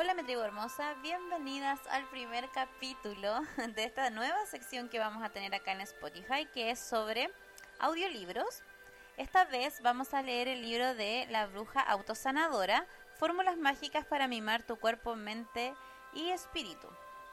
[0.00, 3.40] Hola mi hermosa, bienvenidas al primer capítulo
[3.74, 7.28] de esta nueva sección que vamos a tener acá en Spotify que es sobre
[7.80, 8.62] audiolibros.
[9.16, 12.86] Esta vez vamos a leer el libro de La bruja autosanadora,
[13.18, 15.74] Fórmulas mágicas para mimar tu cuerpo, mente
[16.14, 16.86] y espíritu,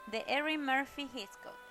[0.08, 1.65] de Erin Murphy Hitchcock.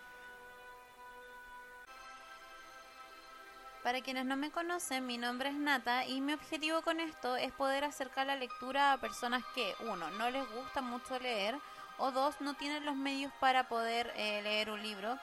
[3.86, 7.52] Para quienes no me conocen, mi nombre es Nata y mi objetivo con esto es
[7.52, 11.56] poder acercar la lectura a personas que, uno, no les gusta mucho leer
[12.00, 15.20] o dos, no tienen los medios para poder eh, leer un libro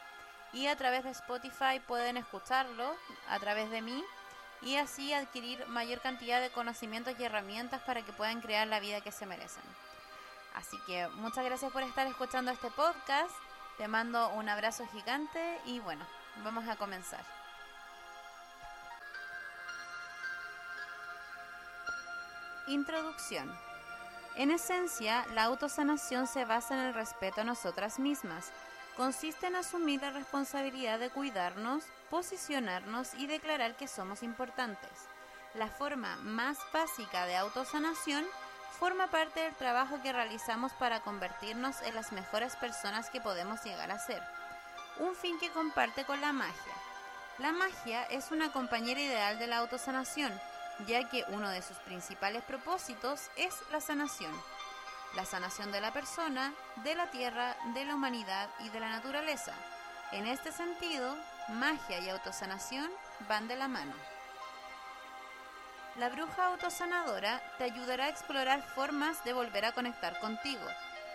[0.53, 2.95] y a través de Spotify pueden escucharlo
[3.29, 4.01] a través de mí
[4.61, 9.01] y así adquirir mayor cantidad de conocimientos y herramientas para que puedan crear la vida
[9.01, 9.65] que se merecen.
[10.55, 13.34] Así que muchas gracias por estar escuchando este podcast,
[13.77, 16.06] te mando un abrazo gigante y bueno,
[16.45, 17.41] vamos a comenzar.
[22.69, 23.52] Introducción.
[24.37, 28.53] En esencia, la autosanación se basa en el respeto a nosotras mismas.
[28.97, 34.91] Consiste en asumir la responsabilidad de cuidarnos, posicionarnos y declarar que somos importantes.
[35.55, 38.25] La forma más básica de autosanación
[38.79, 43.91] forma parte del trabajo que realizamos para convertirnos en las mejores personas que podemos llegar
[43.91, 44.23] a ser.
[45.01, 46.75] Un fin que comparte con la magia.
[47.39, 50.33] La magia es una compañera ideal de la autosanación
[50.87, 54.33] ya que uno de sus principales propósitos es la sanación.
[55.14, 59.53] La sanación de la persona, de la tierra, de la humanidad y de la naturaleza.
[60.12, 61.17] En este sentido,
[61.48, 62.91] magia y autosanación
[63.29, 63.95] van de la mano.
[65.97, 70.64] La bruja autosanadora te ayudará a explorar formas de volver a conectar contigo,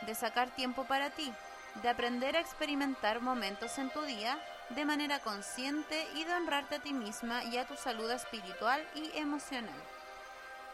[0.02, 1.34] de sacar tiempo para ti,
[1.82, 4.38] de aprender a experimentar momentos en tu día
[4.70, 9.18] de manera consciente y de honrarte a ti misma y a tu salud espiritual y
[9.18, 9.82] emocional.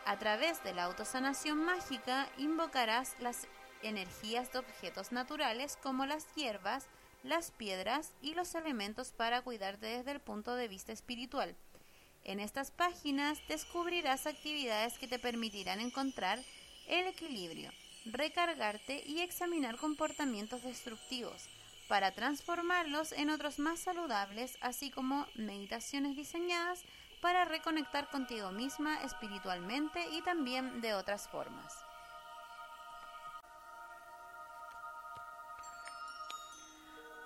[0.06, 3.48] A través de la autosanación mágica invocarás las
[3.84, 6.88] energías de objetos naturales como las hierbas,
[7.24, 11.56] las piedras y los elementos para cuidarte desde el punto de vista espiritual.
[12.26, 16.40] En estas páginas descubrirás actividades que te permitirán encontrar
[16.88, 17.72] el equilibrio,
[18.06, 21.48] recargarte y examinar comportamientos destructivos
[21.88, 26.84] para transformarlos en otros más saludables, así como meditaciones diseñadas
[27.22, 31.74] para reconectar contigo misma espiritualmente y también de otras formas.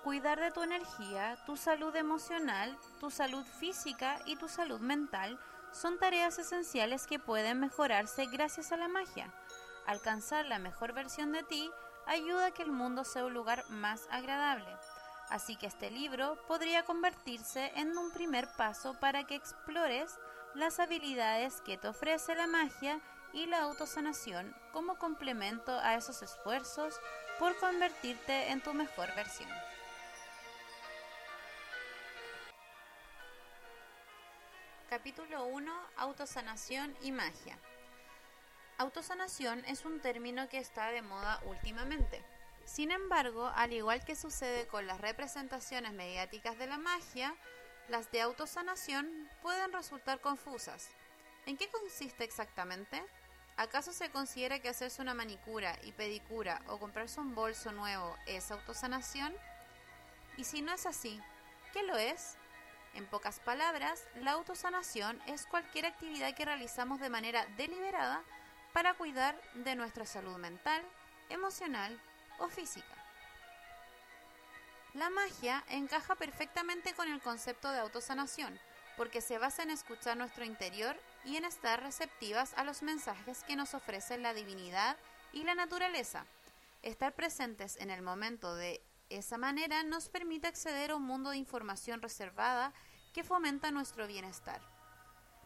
[0.04, 5.38] Cuidar de tu energía, tu salud emocional, tu salud física y tu salud mental
[5.72, 9.34] son tareas esenciales que pueden mejorarse gracias a la magia.
[9.86, 11.70] Alcanzar la mejor versión de ti
[12.08, 14.68] ayuda a que el mundo sea un lugar más agradable.
[15.28, 20.18] Así que este libro podría convertirse en un primer paso para que explores
[20.54, 23.00] las habilidades que te ofrece la magia
[23.34, 26.98] y la autosanación como complemento a esos esfuerzos
[27.38, 29.50] por convertirte en tu mejor versión.
[34.88, 35.70] Capítulo 1.
[35.98, 37.58] Autosanación y magia.
[38.78, 42.22] Autosanación es un término que está de moda últimamente.
[42.64, 47.34] Sin embargo, al igual que sucede con las representaciones mediáticas de la magia,
[47.88, 50.90] las de autosanación pueden resultar confusas.
[51.46, 53.04] ¿En qué consiste exactamente?
[53.56, 58.52] ¿Acaso se considera que hacerse una manicura y pedicura o comprarse un bolso nuevo es
[58.52, 59.34] autosanación?
[60.36, 61.20] Y si no es así,
[61.72, 62.36] ¿qué lo es?
[62.94, 68.22] En pocas palabras, la autosanación es cualquier actividad que realizamos de manera deliberada
[68.78, 70.80] para cuidar de nuestra salud mental,
[71.30, 72.00] emocional
[72.38, 72.94] o física.
[74.94, 78.56] La magia encaja perfectamente con el concepto de autosanación,
[78.96, 83.56] porque se basa en escuchar nuestro interior y en estar receptivas a los mensajes que
[83.56, 84.96] nos ofrecen la divinidad
[85.32, 86.24] y la naturaleza.
[86.82, 88.80] Estar presentes en el momento de
[89.10, 92.72] esa manera nos permite acceder a un mundo de información reservada
[93.12, 94.60] que fomenta nuestro bienestar.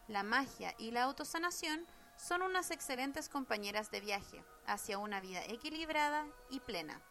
[0.07, 6.25] La magia y la autosanación son unas excelentes compañeras de viaje hacia una vida equilibrada
[6.49, 7.01] y plena.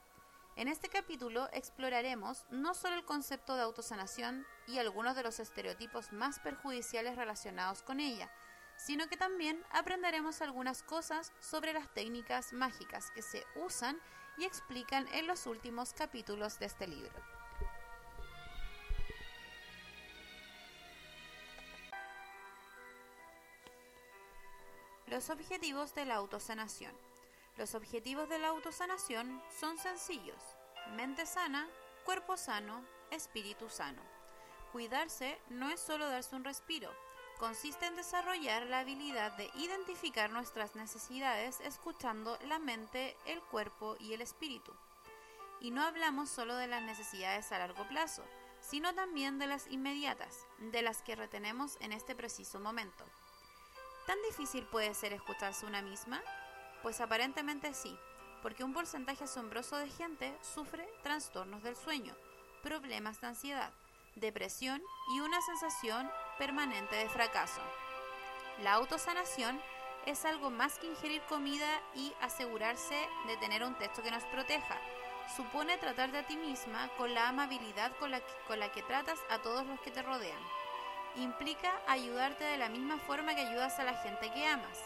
[0.56, 6.12] En este capítulo exploraremos no solo el concepto de autosanación y algunos de los estereotipos
[6.12, 8.30] más perjudiciales relacionados con ella,
[8.76, 13.98] sino que también aprenderemos algunas cosas sobre las técnicas mágicas que se usan
[14.36, 17.41] y explican en los últimos capítulos de este libro.
[25.12, 26.94] Los objetivos de la autosanación.
[27.58, 30.42] Los objetivos de la autosanación son sencillos.
[30.96, 31.68] Mente sana,
[32.06, 34.00] cuerpo sano, espíritu sano.
[34.72, 36.90] Cuidarse no es solo darse un respiro,
[37.38, 44.14] consiste en desarrollar la habilidad de identificar nuestras necesidades escuchando la mente, el cuerpo y
[44.14, 44.72] el espíritu.
[45.60, 48.24] Y no hablamos solo de las necesidades a largo plazo,
[48.60, 53.04] sino también de las inmediatas, de las que retenemos en este preciso momento.
[54.06, 56.20] ¿Tan difícil puede ser escucharse una misma?
[56.82, 57.96] Pues aparentemente sí,
[58.42, 62.14] porque un porcentaje asombroso de gente sufre trastornos del sueño,
[62.62, 63.72] problemas de ansiedad,
[64.16, 64.82] depresión
[65.14, 67.60] y una sensación permanente de fracaso.
[68.62, 69.60] La autosanación
[70.06, 74.80] es algo más que ingerir comida y asegurarse de tener un texto que nos proteja.
[75.36, 78.82] Supone tratar de a ti misma con la amabilidad con la, que, con la que
[78.82, 80.42] tratas a todos los que te rodean.
[81.16, 84.78] Implica ayudarte de la misma forma que ayudas a la gente que amas.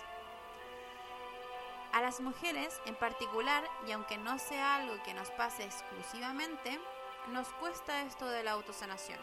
[1.92, 6.80] A las mujeres en particular, y aunque no sea algo que nos pase exclusivamente,
[7.28, 9.20] nos cuesta esto de la autosanación.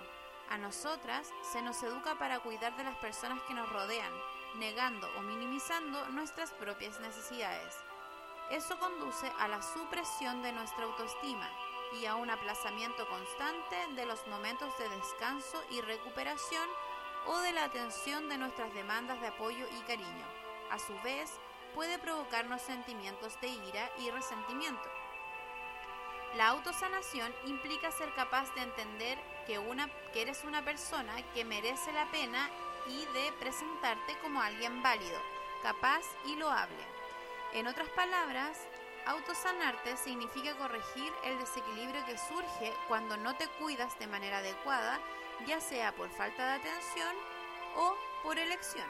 [0.49, 4.11] A nosotras se nos educa para cuidar de las personas que nos rodean,
[4.55, 7.75] negando o minimizando nuestras propias necesidades.
[8.49, 11.49] Eso conduce a la supresión de nuestra autoestima
[11.99, 16.67] y a un aplazamiento constante de los momentos de descanso y recuperación
[17.27, 20.25] o de la atención de nuestras demandas de apoyo y cariño.
[20.71, 21.31] A su vez,
[21.73, 24.89] puede provocarnos sentimientos de ira y resentimiento.
[26.35, 31.91] La autosanación implica ser capaz de entender que, una, que eres una persona que merece
[31.93, 32.49] la pena
[32.87, 35.19] y de presentarte como alguien válido,
[35.61, 36.83] capaz y loable.
[37.53, 38.57] En otras palabras,
[39.05, 44.99] autosanarte significa corregir el desequilibrio que surge cuando no te cuidas de manera adecuada,
[45.47, 47.15] ya sea por falta de atención
[47.75, 48.87] o por elección.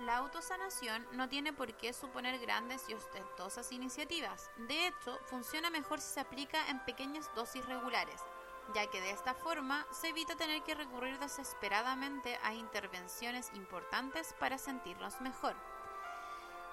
[0.00, 4.50] La autosanación no tiene por qué suponer grandes y ostentosas iniciativas.
[4.68, 8.20] De hecho, funciona mejor si se aplica en pequeñas dosis regulares,
[8.74, 14.58] ya que de esta forma se evita tener que recurrir desesperadamente a intervenciones importantes para
[14.58, 15.56] sentirnos mejor.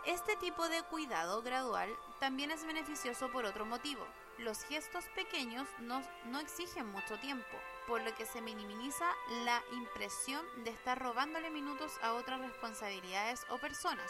[0.06, 1.90] Este tipo de cuidado gradual
[2.20, 4.06] también es beneficioso por otro motivo.
[4.39, 7.57] Los gestos pequeños no, no exigen mucho tiempo,
[7.88, 9.06] por lo que se minimiza
[9.45, 14.09] la impresión de estar robándole minutos a otras responsabilidades o personas.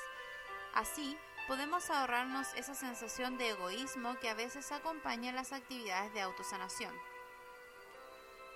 [0.73, 1.17] Así,
[1.47, 6.93] podemos ahorrarnos esa sensación de egoísmo que a veces acompaña las actividades de autosanación.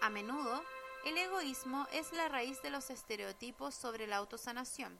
[0.01, 0.63] A menudo,
[1.05, 4.97] el egoísmo es la raíz de los estereotipos sobre la autosanación.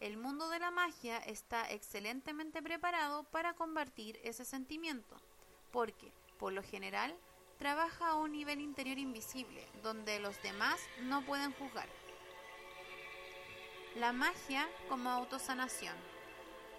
[0.00, 5.16] El mundo de la magia está excelentemente preparado para combatir ese sentimiento,
[5.72, 7.14] porque, por lo general,
[7.58, 11.88] trabaja a un nivel interior invisible, donde los demás no pueden juzgar.
[13.96, 15.94] La magia como autosanación.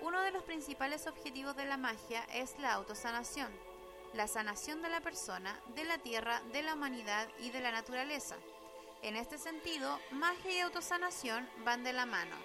[0.01, 3.51] Uno de los principales objetivos de la magia es la autosanación,
[4.13, 8.36] la sanación de la persona, de la tierra, de la humanidad y de la naturaleza.
[9.01, 12.36] En este sentido, magia y autosanación van de la mano.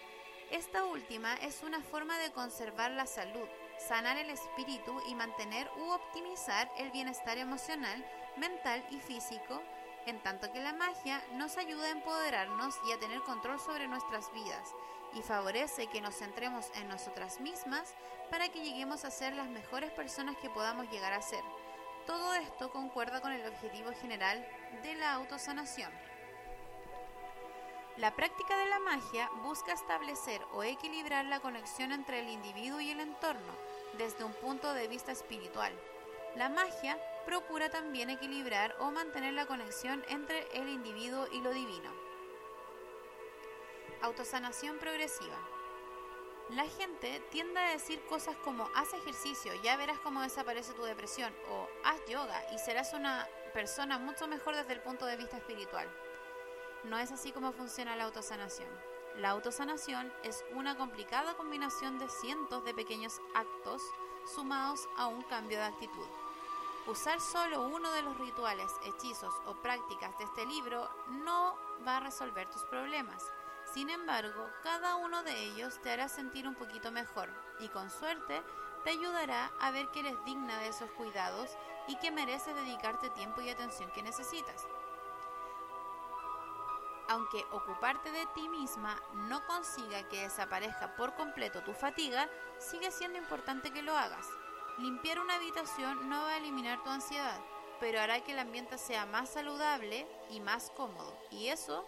[0.50, 3.48] Esta última es una forma de conservar la salud,
[3.78, 8.04] sanar el espíritu y mantener u optimizar el bienestar emocional
[8.36, 9.62] mental y físico,
[10.06, 14.32] en tanto que la magia nos ayuda a empoderarnos y a tener control sobre nuestras
[14.32, 14.74] vidas
[15.14, 17.94] y favorece que nos centremos en nosotras mismas
[18.30, 21.42] para que lleguemos a ser las mejores personas que podamos llegar a ser.
[22.06, 24.46] Todo esto concuerda con el objetivo general
[24.82, 25.92] de la autosanación.
[27.96, 32.90] La práctica de la magia busca establecer o equilibrar la conexión entre el individuo y
[32.90, 35.72] el entorno desde un punto de vista espiritual.
[36.36, 41.90] La magia procura también equilibrar o mantener la conexión entre el individuo y lo divino.
[44.02, 45.36] Autosanación progresiva.
[46.50, 51.34] La gente tiende a decir cosas como haz ejercicio, ya verás cómo desaparece tu depresión,
[51.50, 55.86] o haz yoga y serás una persona mucho mejor desde el punto de vista espiritual.
[56.84, 58.68] No es así como funciona la autosanación.
[59.18, 63.82] La autosanación es una complicada combinación de cientos de pequeños actos
[64.32, 66.06] sumados a un cambio de actitud.
[66.86, 70.88] Usar solo uno de los rituales, hechizos o prácticas de este libro
[71.24, 73.24] no va a resolver tus problemas.
[73.74, 78.40] Sin embargo, cada uno de ellos te hará sentir un poquito mejor y con suerte
[78.84, 81.50] te ayudará a ver que eres digna de esos cuidados
[81.88, 84.64] y que mereces dedicarte tiempo y atención que necesitas.
[87.08, 93.18] Aunque ocuparte de ti misma no consiga que desaparezca por completo tu fatiga, sigue siendo
[93.18, 94.26] importante que lo hagas.
[94.76, 97.40] Limpiar una habitación no va a eliminar tu ansiedad,
[97.80, 101.84] pero hará que el ambiente sea más saludable y más cómodo, y eso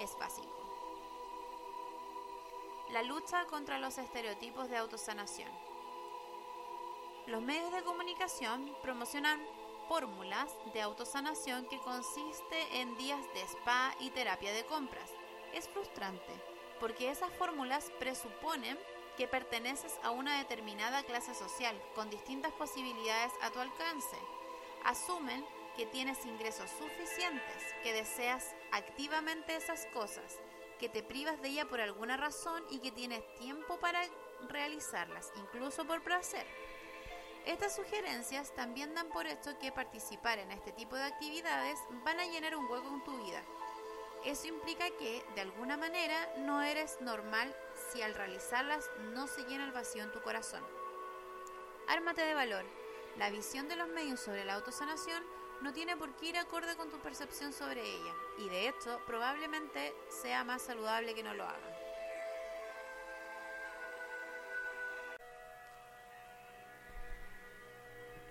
[0.00, 0.48] es básico.
[2.90, 5.50] La lucha contra los estereotipos de autosanación.
[7.28, 9.40] Los medios de comunicación promocionan
[9.90, 15.10] fórmulas de autosanación que consiste en días de spa y terapia de compras.
[15.52, 16.32] Es frustrante
[16.78, 18.78] porque esas fórmulas presuponen
[19.16, 24.16] que perteneces a una determinada clase social con distintas posibilidades a tu alcance.
[24.84, 25.44] Asumen
[25.76, 30.38] que tienes ingresos suficientes, que deseas activamente esas cosas,
[30.78, 34.02] que te privas de ella por alguna razón y que tienes tiempo para
[34.48, 36.46] realizarlas, incluso por placer.
[37.50, 42.26] Estas sugerencias también dan por hecho que participar en este tipo de actividades van a
[42.26, 43.42] llenar un hueco en tu vida.
[44.24, 47.52] Eso implica que, de alguna manera, no eres normal
[47.90, 50.62] si al realizarlas no se llena el vacío en tu corazón.
[51.88, 52.64] Ármate de valor.
[53.18, 55.20] La visión de los medios sobre la autosanación
[55.60, 59.92] no tiene por qué ir acorde con tu percepción sobre ella, y de hecho probablemente
[60.08, 61.69] sea más saludable que no lo hagan.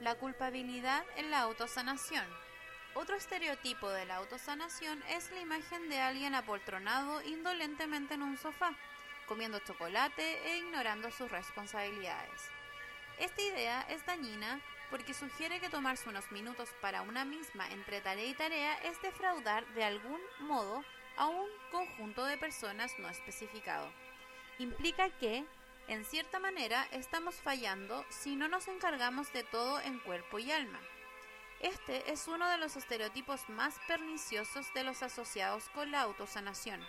[0.02, 2.26] La culpabilidad en la autosanación.
[2.94, 8.74] Otro estereotipo de la autosanación es la imagen de alguien apoltronado indolentemente en un sofá,
[9.28, 12.42] comiendo chocolate e ignorando sus responsabilidades.
[13.20, 18.26] Esta idea es dañina porque sugiere que tomarse unos minutos para una misma entre tarea
[18.26, 20.86] y tarea es defraudar de algún modo
[21.18, 23.92] a un conjunto de personas no especificado.
[24.60, 25.46] Implica que,
[25.90, 30.80] en cierta manera, estamos fallando si no nos encargamos de todo en cuerpo y alma.
[31.62, 36.80] Este es uno de los estereotipos más perniciosos de los asociados con la autosanación,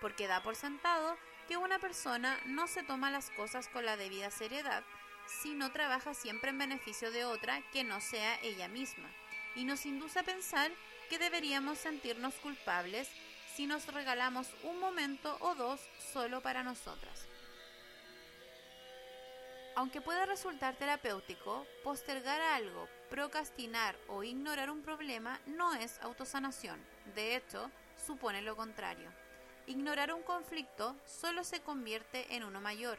[0.00, 1.18] porque da por sentado
[1.48, 4.84] que una persona no se toma las cosas con la debida seriedad
[5.26, 9.10] si no trabaja siempre en beneficio de otra que no sea ella misma,
[9.54, 10.72] y nos induce a pensar
[11.10, 13.06] que deberíamos sentirnos culpables
[13.54, 15.80] si nos regalamos un momento o dos
[16.12, 17.29] solo para nosotras.
[19.76, 26.78] Aunque pueda resultar terapéutico, postergar algo, procrastinar o ignorar un problema no es autosanación.
[27.14, 29.10] De hecho, supone lo contrario.
[29.66, 32.98] Ignorar un conflicto solo se convierte en uno mayor.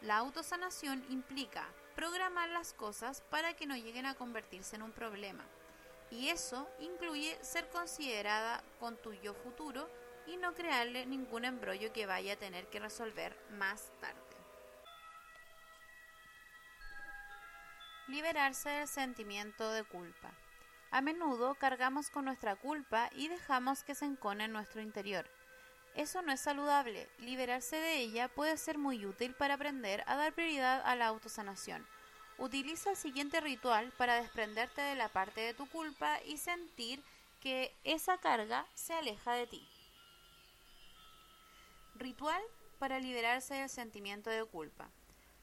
[0.00, 5.44] La autosanación implica programar las cosas para que no lleguen a convertirse en un problema.
[6.10, 9.88] Y eso incluye ser considerada con tu yo futuro
[10.26, 14.25] y no crearle ningún embrollo que vaya a tener que resolver más tarde.
[18.08, 20.30] Liberarse del sentimiento de culpa.
[20.92, 25.26] A menudo cargamos con nuestra culpa y dejamos que se encone en nuestro interior.
[25.96, 27.08] Eso no es saludable.
[27.18, 31.84] Liberarse de ella puede ser muy útil para aprender a dar prioridad a la autosanación.
[32.38, 37.02] Utiliza el siguiente ritual para desprenderte de la parte de tu culpa y sentir
[37.40, 39.68] que esa carga se aleja de ti.
[41.96, 42.42] Ritual
[42.78, 44.90] para liberarse del sentimiento de culpa.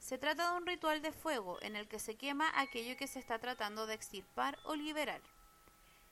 [0.03, 3.19] Se trata de un ritual de fuego en el que se quema aquello que se
[3.19, 5.22] está tratando de extirpar o liberar.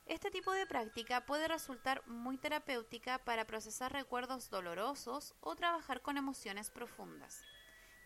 [0.06, 6.16] Este tipo de práctica puede resultar muy terapéutica para procesar recuerdos dolorosos o trabajar con
[6.16, 7.42] emociones profundas.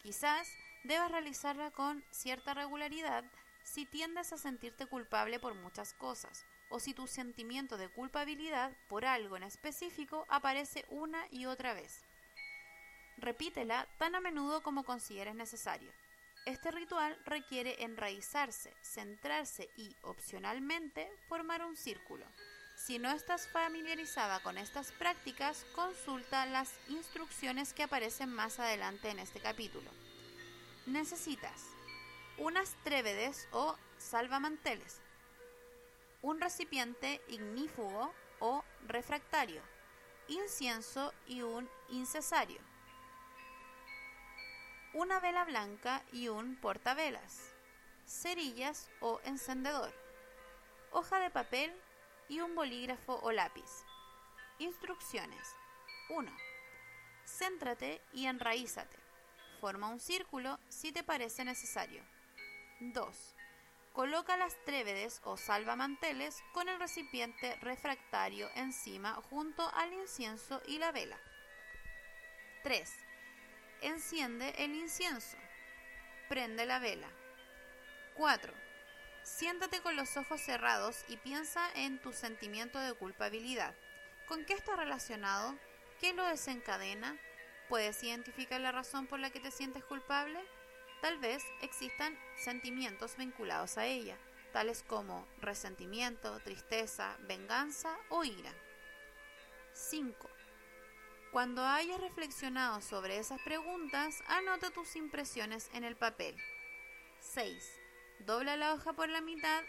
[0.03, 0.49] Quizás
[0.83, 3.23] debas realizarla con cierta regularidad
[3.63, 9.05] si tiendes a sentirte culpable por muchas cosas o si tu sentimiento de culpabilidad por
[9.05, 12.06] algo en específico aparece una y otra vez.
[13.19, 15.91] Repítela tan a menudo como consideres necesario.
[16.45, 22.27] Este ritual requiere enraizarse, centrarse y, opcionalmente, formar un círculo.
[22.77, 29.19] Si no estás familiarizada con estas prácticas, consulta las instrucciones que aparecen más adelante en
[29.19, 29.91] este capítulo.
[30.85, 31.65] Necesitas
[32.37, 35.01] unas trévedes o salvamanteles,
[36.21, 39.63] un recipiente ignífugo o refractario,
[40.29, 42.66] incienso y un incesario
[44.97, 47.53] una vela blanca y un portavelas,
[48.07, 49.93] cerillas o encendedor,
[50.91, 51.71] hoja de papel
[52.31, 53.85] y un bolígrafo o lápiz.
[54.59, 55.55] Instrucciones.
[56.09, 56.35] 1.
[57.27, 58.97] Céntrate y enraízate.
[59.61, 62.03] Forma un círculo si te parece necesario.
[62.81, 63.37] 2.
[63.93, 70.91] Coloca las trévedes o salvamanteles con el recipiente refractario encima junto al incienso y la
[70.91, 71.19] vela.
[72.63, 73.06] 3
[73.87, 75.37] Enciende el incienso.
[76.29, 77.09] Prende la vela.
[78.15, 78.53] 4.
[79.23, 83.77] Siéntate con los ojos cerrados y piensa en tu sentimiento de culpabilidad.
[84.27, 85.55] ¿Con qué está relacionado?
[86.01, 87.17] ¿Qué lo desencadena?
[87.69, 90.41] ¿Puedes identificar la razón por la que te sientes culpable?
[91.01, 94.19] Tal vez existan sentimientos vinculados a ella,
[94.53, 98.53] tales como resentimiento, tristeza, venganza o ira.
[99.75, 100.36] 5.
[101.37, 106.35] Cuando hayas reflexionado sobre esas preguntas, anota tus impresiones en el papel.
[107.21, 107.63] 6.
[108.21, 109.63] Dobla la hoja por la mitad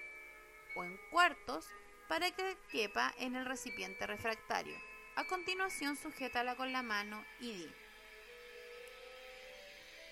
[0.77, 1.65] o en cuartos
[2.07, 4.77] para que quepa en el recipiente refractario.
[5.17, 7.71] A continuación, sujétala con la mano y di.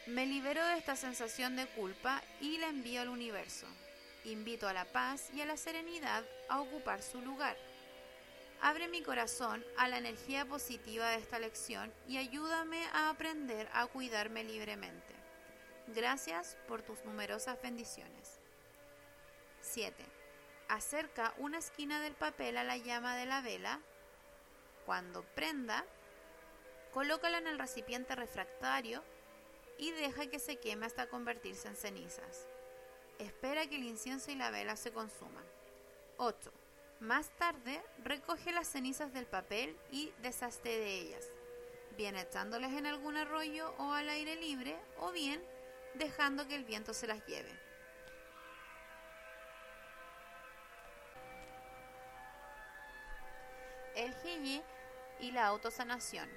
[0.07, 3.65] Me libero de esta sensación de culpa y la envío al universo.
[4.25, 7.55] Invito a la paz y a la serenidad a ocupar su lugar.
[8.62, 13.85] Abre mi corazón a la energía positiva de esta lección y ayúdame a aprender a
[13.88, 15.13] cuidarme libremente.
[15.88, 18.39] Gracias por tus numerosas bendiciones.
[19.62, 20.03] 7.
[20.67, 23.81] Acerca una esquina del papel a la llama de la vela.
[24.85, 25.85] Cuando prenda,
[26.91, 29.03] colócala en el recipiente refractario
[29.77, 32.47] y deja que se queme hasta convertirse en cenizas.
[33.19, 35.45] Espera que el incienso y la vela se consuman.
[36.17, 36.51] 8.
[36.99, 41.25] Más tarde, recoge las cenizas del papel y deshazte de ellas,
[41.97, 45.43] bien echándolas en algún arroyo o al aire libre, o bien
[45.95, 47.51] dejando que el viento se las lleve.
[53.95, 54.61] El Hiji
[55.19, 56.29] y la autosanación.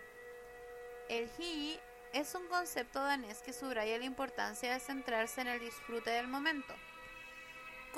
[1.09, 1.79] El Hiji
[2.13, 6.75] es un concepto danés que subraya la importancia de centrarse en el disfrute del momento.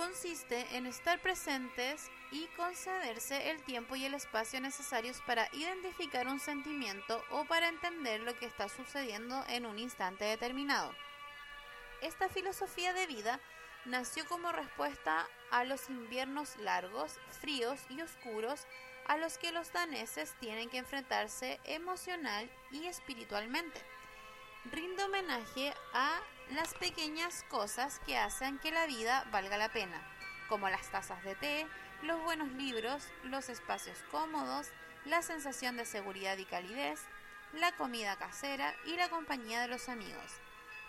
[0.01, 6.41] Consiste en estar presentes y concederse el tiempo y el espacio necesarios para identificar un
[6.41, 10.95] sentimiento o para entender lo que está sucediendo en un instante determinado.
[12.01, 13.41] Esta filosofía de vida
[13.85, 18.67] nació como respuesta a los inviernos largos, fríos y oscuros
[19.07, 23.90] a los que los daneses tienen que enfrentarse emocional y espiritualmente
[24.65, 30.03] rinde homenaje a las pequeñas cosas que hacen que la vida valga la pena,
[30.49, 31.67] como las tazas de té,
[32.03, 34.69] los buenos libros, los espacios cómodos,
[35.05, 37.01] la sensación de seguridad y calidez,
[37.53, 40.33] la comida casera y la compañía de los amigos.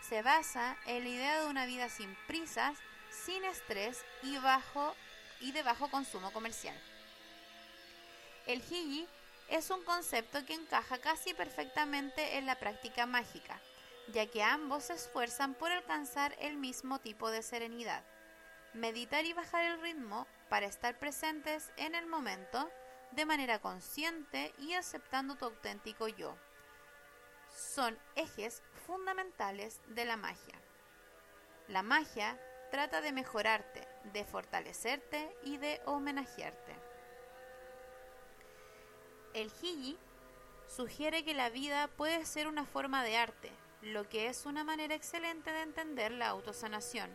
[0.02, 2.78] Se basa en la idea de una vida sin prisas,
[3.10, 4.96] sin estrés y, bajo,
[5.40, 6.80] y de bajo consumo comercial.
[8.48, 9.08] El hiji
[9.52, 13.60] es un concepto que encaja casi perfectamente en la práctica mágica,
[14.08, 18.04] ya que ambos se esfuerzan por alcanzar el mismo tipo de serenidad.
[18.74, 22.72] Meditar y bajar el ritmo para estar presentes en el momento
[23.12, 26.38] de manera consciente y aceptando tu auténtico yo.
[27.54, 30.62] Son ejes fundamentales de la magia.
[31.68, 32.40] La magia
[32.72, 36.91] trata de mejorarte, de fortalecerte y de homenajearte.
[39.34, 39.98] El Hiji
[40.68, 43.50] sugiere que la vida puede ser una forma de arte,
[43.82, 47.10] lo que es una manera excelente de entender la autosanación.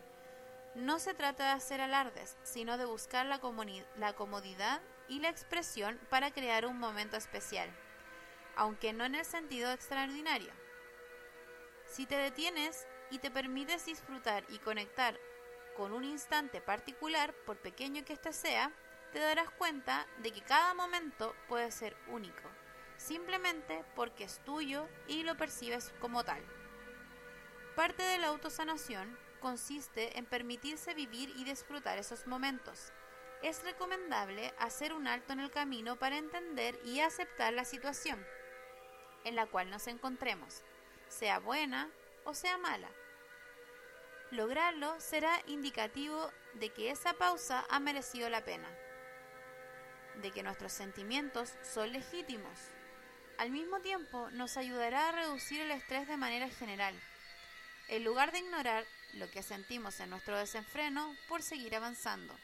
[0.74, 6.30] No se trata de hacer alardes, sino de buscar la, comodidad y la expresión para
[6.30, 7.70] crear un momento especial,
[8.56, 10.52] aunque no en el sentido extraordinario.
[11.84, 15.18] Si te detienes y te permites disfrutar y conectar
[15.76, 18.72] con un instante particular, por pequeño que éste sea,
[19.16, 22.42] te darás cuenta de que cada momento puede ser único,
[22.98, 26.42] simplemente porque es tuyo y lo percibes como tal.
[27.74, 32.92] Parte de la autosanación consiste en permitirse vivir y disfrutar esos momentos.
[33.42, 38.22] Es recomendable hacer un alto en el camino para entender y aceptar la situación
[39.24, 40.62] en la cual nos encontremos,
[41.08, 41.90] sea buena
[42.26, 42.90] o sea mala.
[44.30, 48.68] Lograrlo será indicativo de que esa pausa ha merecido la pena
[50.22, 52.58] de que nuestros sentimientos son legítimos.
[53.38, 56.94] Al mismo tiempo, nos ayudará a reducir el estrés de manera general,
[57.88, 62.34] en lugar de ignorar lo que sentimos en nuestro desenfreno por seguir avanzando.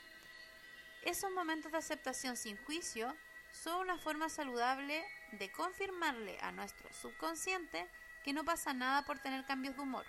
[1.02, 3.16] Esos momentos de aceptación sin juicio
[3.50, 7.88] son una forma saludable de confirmarle a nuestro subconsciente
[8.22, 10.06] que no pasa nada por tener cambios de humor.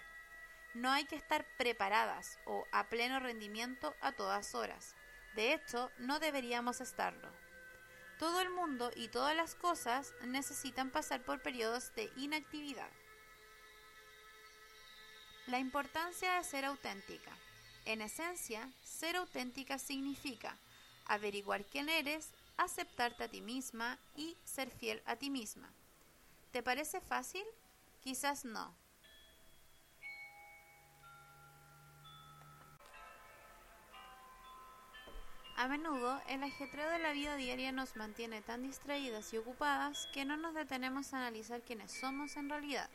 [0.73, 4.95] No hay que estar preparadas o a pleno rendimiento a todas horas.
[5.36, 7.42] De hecho, no deberíamos estarlo.
[8.23, 12.89] Todo el mundo y todas las cosas necesitan pasar por periodos de inactividad.
[15.47, 17.31] La importancia de ser auténtica.
[17.83, 20.57] En esencia, ser auténtica significa
[21.05, 25.69] averiguar quién eres, aceptarte a ti misma y ser fiel a ti misma.
[26.53, 27.43] ¿Te parece fácil?
[28.05, 28.73] Quizás no,
[35.55, 40.25] A menudo, el ajetreo de la vida diaria nos mantiene tan distraídas y ocupadas que
[40.25, 42.89] no nos detenemos a analizar quiénes somos en realidad.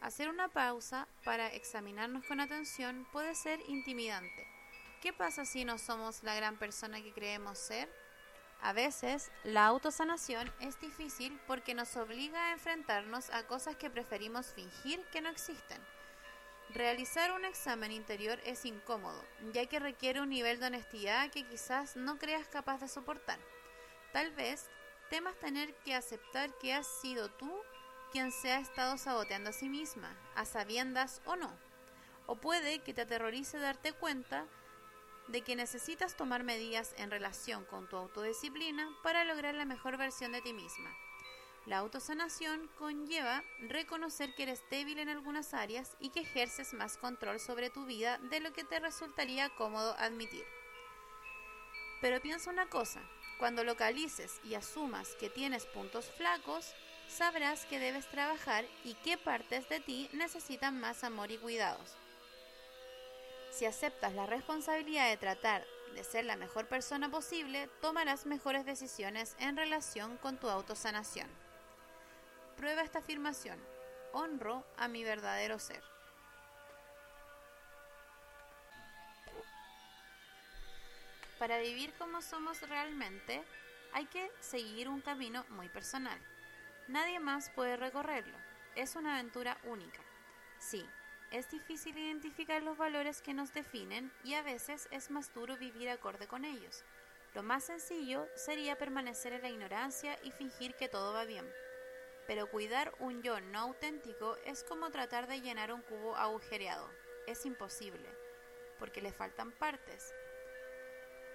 [0.00, 4.46] Hacer una pausa para examinarnos con atención puede ser intimidante.
[5.00, 7.88] ¿Qué pasa si no somos la gran persona que creemos ser?
[8.60, 14.54] A veces, la autosanación es difícil porque nos obliga a enfrentarnos a cosas que preferimos
[14.54, 15.80] fingir que no existen.
[16.74, 21.96] Realizar un examen interior es incómodo, ya que requiere un nivel de honestidad que quizás
[21.96, 23.38] no creas capaz de soportar.
[24.14, 24.70] Tal vez
[25.10, 27.52] temas tener que aceptar que has sido tú
[28.10, 31.52] quien se ha estado saboteando a sí misma, a sabiendas o no.
[32.26, 34.46] O puede que te aterrorice darte cuenta
[35.28, 40.32] de que necesitas tomar medidas en relación con tu autodisciplina para lograr la mejor versión
[40.32, 40.90] de ti misma.
[41.66, 47.38] La autosanación conlleva reconocer que eres débil en algunas áreas y que ejerces más control
[47.38, 50.44] sobre tu vida de lo que te resultaría cómodo admitir.
[52.00, 53.00] Pero piensa una cosa,
[53.38, 56.74] cuando localices y asumas que tienes puntos flacos,
[57.06, 61.94] sabrás que debes trabajar y qué partes de ti necesitan más amor y cuidados.
[63.52, 69.36] Si aceptas la responsabilidad de tratar de ser la mejor persona posible, tomarás mejores decisiones
[69.38, 71.41] en relación con tu autosanación.
[72.56, 73.58] Prueba esta afirmación.
[74.12, 75.82] Honro a mi verdadero ser.
[81.38, 83.42] Para vivir como somos realmente,
[83.92, 86.18] hay que seguir un camino muy personal.
[86.88, 88.36] Nadie más puede recorrerlo.
[88.76, 90.00] Es una aventura única.
[90.58, 90.88] Sí,
[91.32, 95.90] es difícil identificar los valores que nos definen y a veces es más duro vivir
[95.90, 96.84] acorde con ellos.
[97.34, 101.44] Lo más sencillo sería permanecer en la ignorancia y fingir que todo va bien.
[102.26, 106.88] Pero cuidar un yo no auténtico es como tratar de llenar un cubo agujereado.
[107.26, 108.08] Es imposible,
[108.78, 110.14] porque le faltan partes.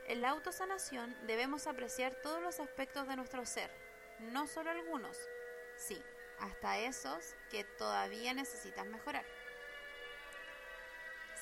[0.07, 3.69] En la autosanación debemos apreciar todos los aspectos de nuestro ser,
[4.19, 5.17] no solo algunos,
[5.75, 6.01] sí,
[6.39, 9.25] hasta esos que todavía necesitan mejorar.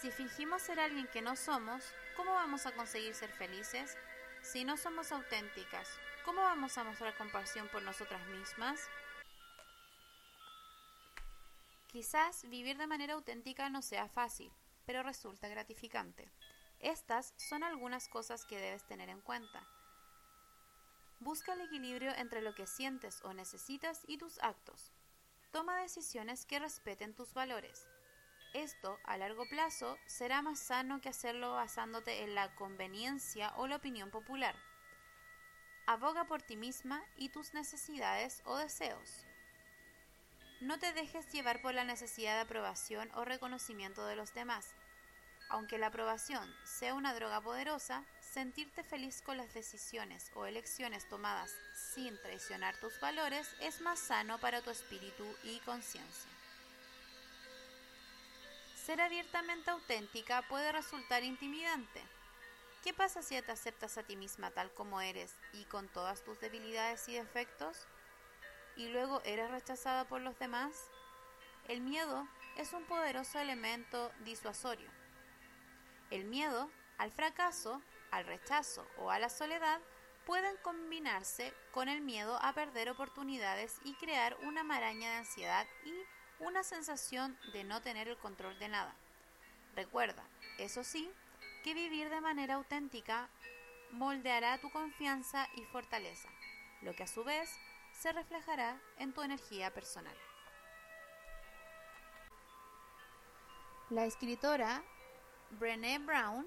[0.01, 1.84] Si fingimos ser alguien que no somos,
[2.15, 3.97] ¿cómo vamos a conseguir ser felices?
[4.41, 5.89] Si no somos auténticas,
[6.23, 8.89] ¿cómo vamos a mostrar compasión por nosotras mismas?
[11.95, 14.51] Quizás vivir de manera auténtica no sea fácil,
[14.86, 16.29] pero resulta gratificante.
[16.81, 19.65] Estas son algunas cosas que debes tener en cuenta.
[21.21, 24.91] Busca el equilibrio entre lo que sientes o necesitas y tus actos.
[25.53, 27.88] Toma decisiones que respeten tus valores.
[28.53, 33.77] Esto, a largo plazo, será más sano que hacerlo basándote en la conveniencia o la
[33.77, 34.58] opinión popular.
[35.88, 39.24] Aboga por ti misma y tus necesidades o deseos.
[40.61, 44.67] No te dejes llevar por la necesidad de aprobación o reconocimiento de los demás.
[45.49, 51.51] Aunque la aprobación sea una droga poderosa, sentirte feliz con las decisiones o elecciones tomadas
[51.93, 56.31] sin traicionar tus valores es más sano para tu espíritu y conciencia.
[58.85, 62.01] Ser abiertamente auténtica puede resultar intimidante.
[62.83, 66.39] ¿Qué pasa si te aceptas a ti misma tal como eres y con todas tus
[66.39, 67.87] debilidades y defectos?
[68.75, 70.89] Y luego eres rechazada por los demás?
[71.67, 74.89] El miedo es un poderoso elemento disuasorio.
[76.11, 79.81] El miedo al fracaso, al rechazo o a la soledad
[80.25, 85.93] pueden combinarse con el miedo a perder oportunidades y crear una maraña de ansiedad y
[86.43, 88.95] una sensación de no tener el control de nada.
[89.75, 90.23] Recuerda,
[90.57, 91.11] eso sí,
[91.63, 93.29] que vivir de manera auténtica
[93.91, 96.29] moldeará tu confianza y fortaleza,
[96.81, 97.49] lo que a su vez
[97.99, 100.15] se reflejará en tu energía personal.
[103.89, 104.84] La escritora
[105.51, 106.45] Brené Brown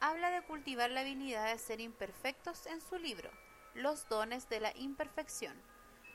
[0.00, 3.30] habla de cultivar la habilidad de ser imperfectos en su libro,
[3.74, 5.54] Los dones de la imperfección.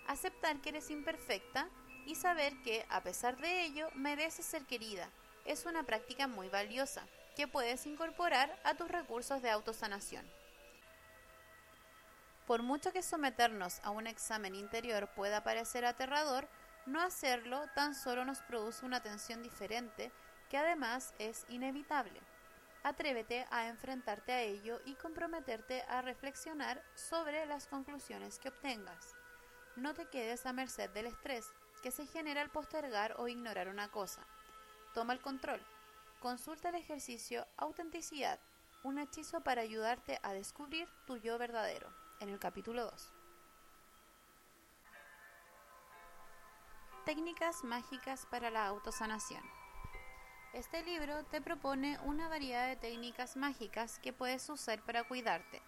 [0.08, 1.69] Aceptar que eres imperfecta
[2.06, 5.10] y saber que, a pesar de ello, mereces ser querida
[5.45, 10.26] es una práctica muy valiosa que puedes incorporar a tus recursos de autosanación.
[12.45, 16.47] Por mucho que someternos a un examen interior pueda parecer aterrador,
[16.86, 20.12] no hacerlo tan solo nos produce una tensión diferente
[20.49, 22.21] que además es inevitable.
[22.84, 29.15] Atrévete a enfrentarte a ello y comprometerte a reflexionar sobre las conclusiones que obtengas.
[29.75, 31.47] No te quedes a merced del estrés
[31.81, 34.21] que se genera al postergar o ignorar una cosa.
[34.93, 35.65] Toma el control.
[36.19, 38.39] Consulta el ejercicio Autenticidad,
[38.84, 43.13] un hechizo para ayudarte a descubrir tu yo verdadero en el capítulo 2.
[47.06, 49.43] Técnicas mágicas para la autosanación.
[50.54, 55.62] Este libro te propone una variedad de técnicas mágicas que puedes usar para cuidarte.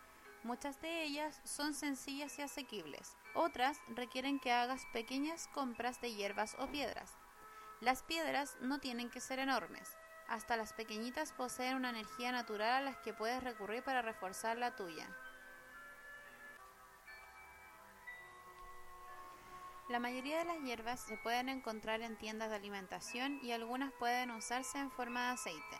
[0.43, 6.55] Muchas de ellas son sencillas y asequibles, otras requieren que hagas pequeñas compras de hierbas
[6.59, 7.13] o piedras.
[7.81, 12.81] Las piedras no tienen que ser enormes, hasta las pequeñitas poseen una energía natural a
[12.81, 15.07] las que puedes recurrir para reforzar la tuya.
[19.89, 24.31] La mayoría de las hierbas se pueden encontrar en tiendas de alimentación y algunas pueden
[24.31, 25.79] usarse en forma de aceite.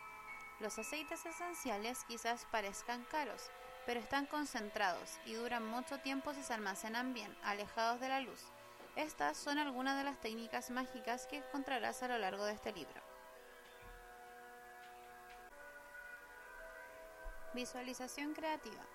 [0.62, 3.52] Los aceites esenciales quizás parezcan caros,
[3.86, 8.46] pero están concentrados y duran mucho tiempo si se almacenan bien, alejados de la luz.
[8.96, 13.02] Estas son algunas de las técnicas mágicas que encontrarás a lo largo de este libro.
[17.54, 18.86] Visualización creativa.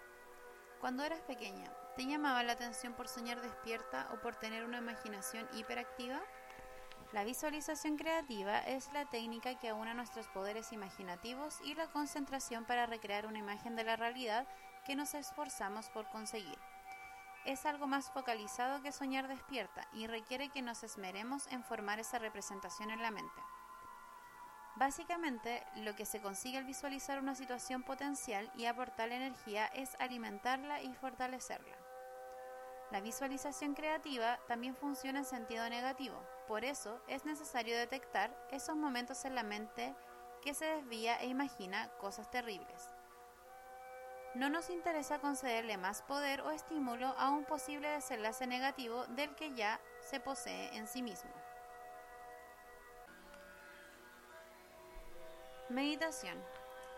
[0.80, 5.46] Cuando eras pequeña, ¿te llamaba la atención por soñar despierta o por tener una imaginación
[5.54, 6.20] hiperactiva?
[7.12, 12.86] La visualización creativa es la técnica que aúna nuestros poderes imaginativos y la concentración para
[12.86, 14.46] recrear una imagen de la realidad
[14.86, 16.58] que nos esforzamos por conseguir.
[17.44, 22.18] Es algo más focalizado que soñar despierta y requiere que nos esmeremos en formar esa
[22.18, 23.42] representación en la mente.
[24.76, 30.80] Básicamente, lo que se consigue al visualizar una situación potencial y aportar energía es alimentarla
[30.80, 31.81] y fortalecerla.
[32.92, 39.24] La visualización creativa también funciona en sentido negativo, por eso es necesario detectar esos momentos
[39.24, 39.94] en la mente
[40.42, 42.94] que se desvía e imagina cosas terribles.
[44.34, 49.54] No nos interesa concederle más poder o estímulo a un posible desenlace negativo del que
[49.54, 51.30] ya se posee en sí mismo.
[55.70, 56.36] Meditación.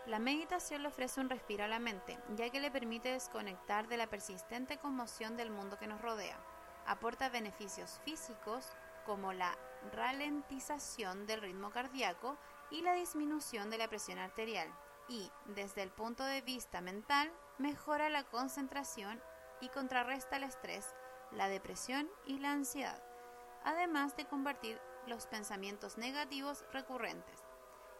[0.07, 3.97] La meditación le ofrece un respiro a la mente, ya que le permite desconectar de
[3.97, 6.37] la persistente conmoción del mundo que nos rodea.
[6.85, 8.69] Aporta beneficios físicos
[9.03, 9.57] como la
[9.93, 12.37] ralentización del ritmo cardíaco
[12.69, 14.71] y la disminución de la presión arterial.
[15.07, 19.19] Y, desde el punto de vista mental, mejora la concentración
[19.59, 20.93] y contrarresta el estrés,
[21.31, 23.01] la depresión y la ansiedad,
[23.63, 27.43] además de combatir los pensamientos negativos recurrentes.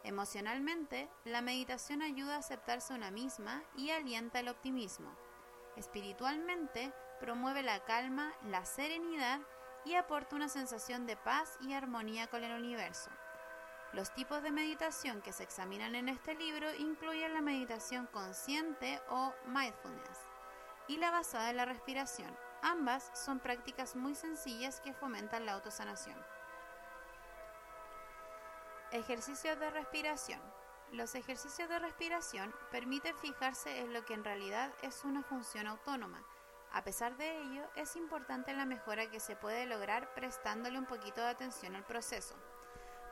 [0.05, 5.09] Emocionalmente, la meditación ayuda a aceptarse una misma y alienta el optimismo.
[5.77, 9.39] Espiritualmente, promueve la calma, la serenidad
[9.83, 13.09] y aporta una sensación de paz y armonía con el universo.
[13.93, 19.33] Los tipos de meditación que se examinan en este libro incluyen la meditación consciente o
[19.47, 20.19] mindfulness
[20.87, 22.29] y la basada en la respiración.
[22.61, 26.17] Ambas son prácticas muy sencillas que fomentan la autosanación.
[28.95, 30.39] Ejercicios de respiración.
[30.93, 36.25] Los ejercicios de respiración permiten fijarse en lo que en realidad es una función autónoma.
[36.71, 41.19] A pesar de ello, es importante la mejora que se puede lograr prestándole un poquito
[41.19, 42.36] de atención al proceso.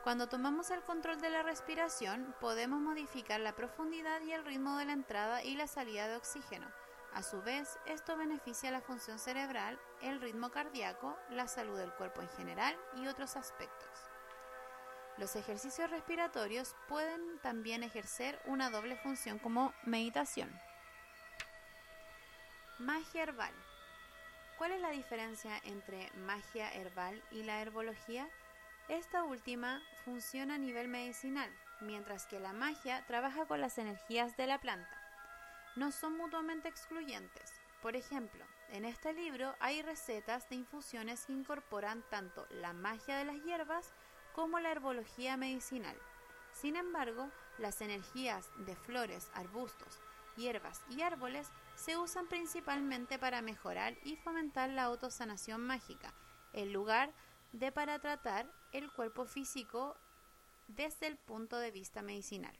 [0.02, 4.86] Cuando tomamos el control de la respiración, podemos modificar la profundidad y el ritmo de
[4.86, 6.66] la entrada y la salida de oxígeno.
[7.12, 12.22] A su vez, esto beneficia la función cerebral, el ritmo cardíaco, la salud del cuerpo
[12.22, 14.13] en general y otros aspectos.
[15.16, 20.50] Los ejercicios respiratorios pueden también ejercer una doble función como meditación.
[22.78, 23.54] Magia herbal.
[24.58, 28.28] ¿Cuál es la diferencia entre magia herbal y la herbología?
[28.88, 31.50] Esta última funciona a nivel medicinal,
[31.80, 35.00] mientras que la magia trabaja con las energías de la planta.
[35.76, 37.52] No son mutuamente excluyentes.
[37.82, 43.26] Por ejemplo, en este libro hay recetas de infusiones que incorporan tanto la magia de
[43.26, 43.92] las hierbas
[44.34, 45.96] como la herbología medicinal.
[46.52, 50.00] Sin embargo, las energías de flores, arbustos,
[50.36, 56.12] hierbas y árboles se usan principalmente para mejorar y fomentar la autosanación mágica,
[56.52, 57.12] en lugar
[57.52, 59.96] de para tratar el cuerpo físico
[60.68, 62.58] desde el punto de vista medicinal.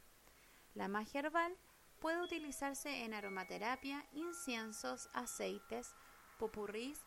[0.74, 1.56] La magia herbal
[2.00, 5.94] puede utilizarse en aromaterapia, inciensos, aceites,
[6.38, 7.00] popurrís,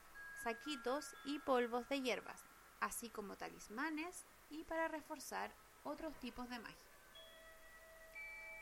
[0.44, 2.44] saquitos y polvos de hierbas,
[2.80, 6.92] así como talismanes, y para reforzar otros tipos de magia.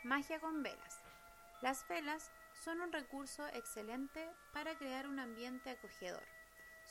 [0.04, 1.02] Magia con velas.
[1.62, 2.30] Las velas
[2.64, 6.22] son un recurso excelente para crear un ambiente acogedor.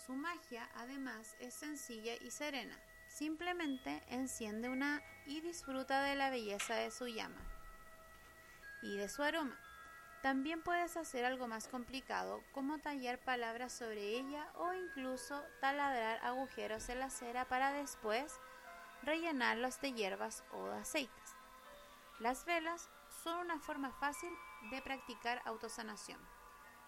[0.05, 2.77] Su magia además es sencilla y serena.
[3.08, 7.41] Simplemente enciende una y disfruta de la belleza de su llama
[8.81, 9.58] y de su aroma.
[10.21, 16.89] También puedes hacer algo más complicado como tallar palabras sobre ella o incluso taladrar agujeros
[16.89, 18.39] en la cera para después
[19.03, 21.36] rellenarlos de hierbas o de aceites.
[22.19, 22.89] Las velas
[23.23, 24.31] son una forma fácil
[24.71, 26.19] de practicar autosanación.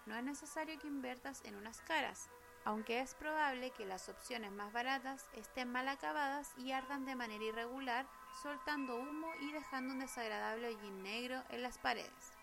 [0.06, 2.30] No es necesario que inviertas en unas caras,
[2.64, 7.44] aunque es probable que las opciones más baratas estén mal acabadas y ardan de manera
[7.44, 8.06] irregular,
[8.42, 12.37] soltando humo y dejando un desagradable hollín negro en las paredes.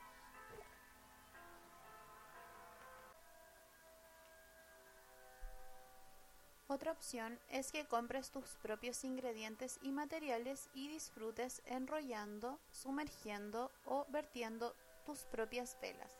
[6.75, 14.05] Otra opción es que compres tus propios ingredientes y materiales y disfrutes enrollando, sumergiendo o
[14.09, 16.11] vertiendo tus propias velas,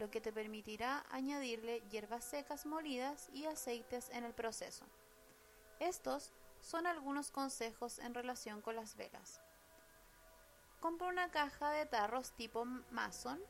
[0.00, 4.84] lo que te permitirá añadirle hierbas secas molidas y aceites en el proceso.
[5.78, 9.40] Estos son algunos consejos en relación con las velas.
[10.80, 13.40] Compra una caja de tarros tipo Mason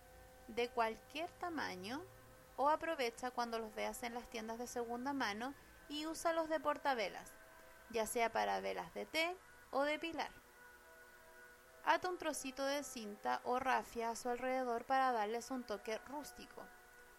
[0.49, 2.03] de cualquier tamaño
[2.59, 5.55] o aprovecha cuando los veas en las tiendas de segunda mano
[5.91, 7.33] y úsalos de portavelas,
[7.91, 9.37] ya sea para velas de té
[9.71, 10.31] o de pilar.
[11.85, 16.63] Ata un trocito de cinta o rafia a su alrededor para darles un toque rústico.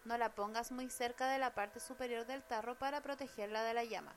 [0.06, 3.84] No la pongas muy cerca de la parte superior del tarro para protegerla de la
[3.84, 4.16] llama.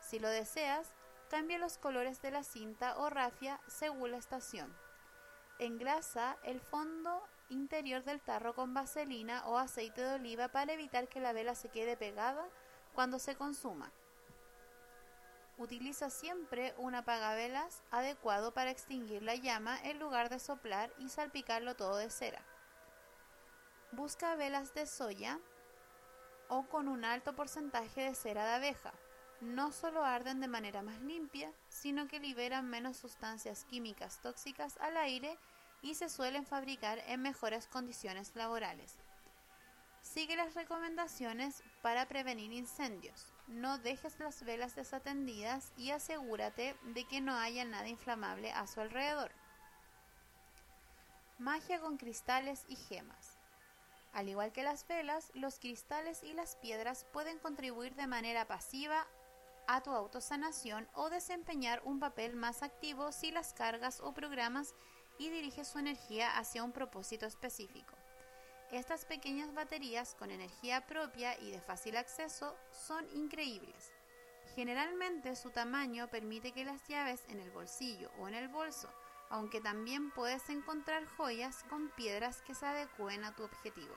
[0.00, 0.92] Si lo deseas,
[1.30, 4.74] cambia los colores de la cinta o rafia según la estación.
[5.60, 11.20] Engrasa el fondo interior del tarro con vaselina o aceite de oliva para evitar que
[11.20, 12.44] la vela se quede pegada
[12.94, 13.92] cuando se consuma.
[15.56, 21.76] Utiliza siempre un apagavelas adecuado para extinguir la llama en lugar de soplar y salpicarlo
[21.76, 22.42] todo de cera.
[23.92, 25.38] Busca velas de soya
[26.48, 28.92] o con un alto porcentaje de cera de abeja.
[29.40, 34.96] No solo arden de manera más limpia, sino que liberan menos sustancias químicas tóxicas al
[34.96, 35.38] aire
[35.82, 38.96] y se suelen fabricar en mejores condiciones laborales.
[40.00, 43.30] Sigue las recomendaciones para prevenir incendios.
[43.46, 48.80] No dejes las velas desatendidas y asegúrate de que no haya nada inflamable a su
[48.80, 49.32] alrededor.
[51.36, 53.36] Magia con cristales y gemas.
[54.14, 59.06] Al igual que las velas, los cristales y las piedras pueden contribuir de manera pasiva
[59.66, 64.74] a tu autosanación o desempeñar un papel más activo si las cargas o programas
[65.18, 67.94] y diriges su energía hacia un propósito específico.
[68.70, 73.92] Estas pequeñas baterías con energía propia y de fácil acceso son increíbles.
[74.54, 78.88] Generalmente su tamaño permite que las llaves en el bolsillo o en el bolso,
[79.30, 83.94] aunque también puedes encontrar joyas con piedras que se adecúen a tu objetivo.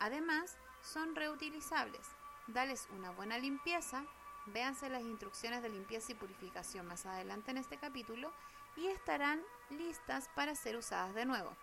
[0.00, 2.06] Además, son reutilizables.
[2.46, 4.04] Dales una buena limpieza,
[4.46, 8.32] véanse las instrucciones de limpieza y purificación más adelante en este capítulo
[8.76, 11.54] y estarán listas para ser usadas de nuevo.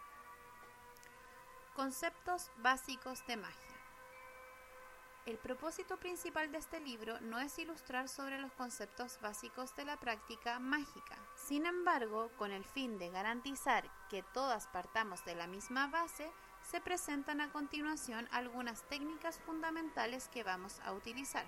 [1.76, 3.76] Conceptos básicos de magia.
[5.26, 10.00] El propósito principal de este libro no es ilustrar sobre los conceptos básicos de la
[10.00, 11.18] práctica mágica.
[11.36, 16.80] Sin embargo, con el fin de garantizar que todas partamos de la misma base, se
[16.80, 21.46] presentan a continuación algunas técnicas fundamentales que vamos a utilizar.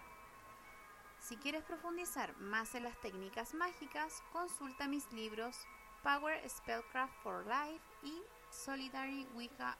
[1.22, 5.56] Si quieres profundizar más en las técnicas mágicas, consulta mis libros
[6.04, 9.78] Power Spellcraft for Life y Solitary Wicca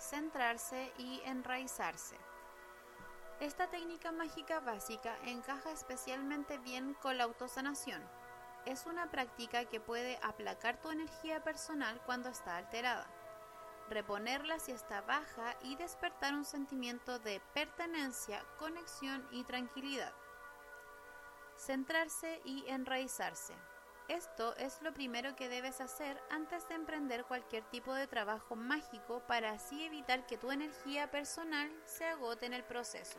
[0.00, 2.16] Centrarse y enraizarse.
[3.38, 8.02] Esta técnica mágica básica encaja especialmente bien con la autosanación.
[8.66, 13.06] Es una práctica que puede aplacar tu energía personal cuando está alterada,
[13.88, 20.12] reponerla si está baja y despertar un sentimiento de pertenencia, conexión y tranquilidad.
[21.56, 23.54] Centrarse y enraizarse.
[24.08, 29.22] Esto es lo primero que debes hacer antes de emprender cualquier tipo de trabajo mágico
[29.26, 33.18] para así evitar que tu energía personal se agote en el proceso.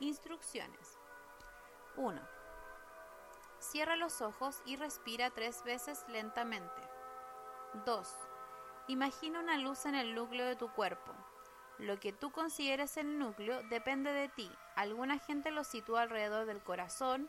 [0.00, 0.98] Instrucciones.
[1.96, 2.20] 1.
[3.58, 6.82] Cierra los ojos y respira tres veces lentamente.
[7.84, 8.18] 2.
[8.88, 11.12] Imagina una luz en el núcleo de tu cuerpo.
[11.78, 14.50] Lo que tú consideres el núcleo depende de ti.
[14.74, 17.28] Alguna gente lo sitúa alrededor del corazón,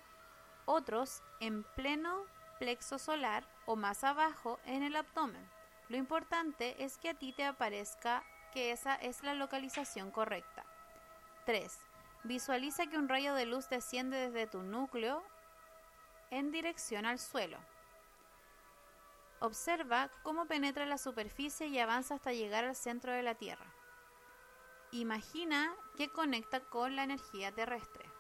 [0.66, 2.26] otros en pleno
[2.64, 5.46] plexo solar o más abajo en el abdomen.
[5.90, 8.24] Lo importante es que a ti te aparezca
[8.54, 10.64] que esa es la localización correcta.
[11.46, 11.78] 3.
[12.24, 15.26] Visualiza que un rayo de luz desciende desde tu núcleo
[16.32, 17.58] en dirección al suelo.
[19.42, 23.76] Observa cómo penetra la superficie y avanza hasta llegar al centro de la Tierra.
[24.92, 28.13] Imagina que conecta con la energía terrestre.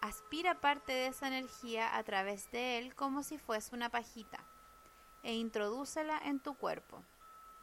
[0.00, 4.46] Aspira parte de esa energía a través de él como si fuese una pajita
[5.22, 7.04] e introdúcela en tu cuerpo.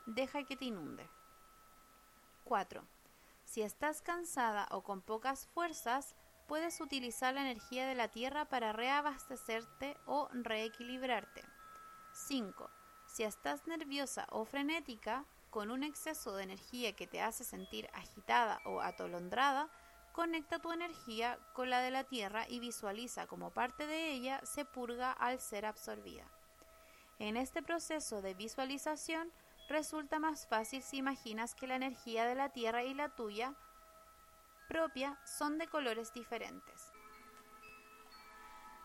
[0.06, 1.10] Deja que te inunde.
[2.44, 2.84] 4.
[3.44, 6.16] Si estás cansada o con pocas fuerzas,
[6.48, 11.44] puedes utilizar la energía de la tierra para reabastecerte o reequilibrarte.
[12.14, 12.70] 5.
[13.08, 18.62] Si estás nerviosa o frenética, con un exceso de energía que te hace sentir agitada
[18.66, 19.70] o atolondrada,
[20.18, 24.66] conecta tu energía con la de la Tierra y visualiza como parte de ella se
[24.66, 26.26] purga al ser absorbida.
[27.20, 29.32] En este proceso de visualización
[29.70, 33.54] resulta más fácil si imaginas que la energía de la Tierra y la tuya
[34.68, 36.92] propia son de colores diferentes.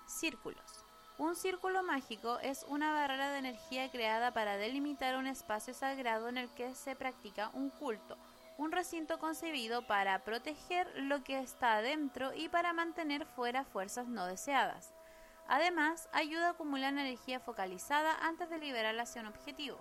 [0.05, 0.85] Círculos.
[1.17, 6.37] Un círculo mágico es una barrera de energía creada para delimitar un espacio sagrado en
[6.37, 8.19] el que se practica un culto
[8.59, 14.27] un recinto concebido para proteger lo que está adentro y para mantener fuera fuerzas no
[14.27, 14.95] deseadas.
[15.49, 19.81] Además, ayuda a acumular energía focalizada antes de liberarla hacia un objetivo.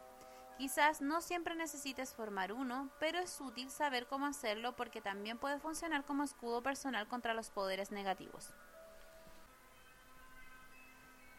[0.57, 5.59] Quizás no siempre necesites formar uno, pero es útil saber cómo hacerlo porque también puede
[5.59, 8.53] funcionar como escudo personal contra los poderes negativos.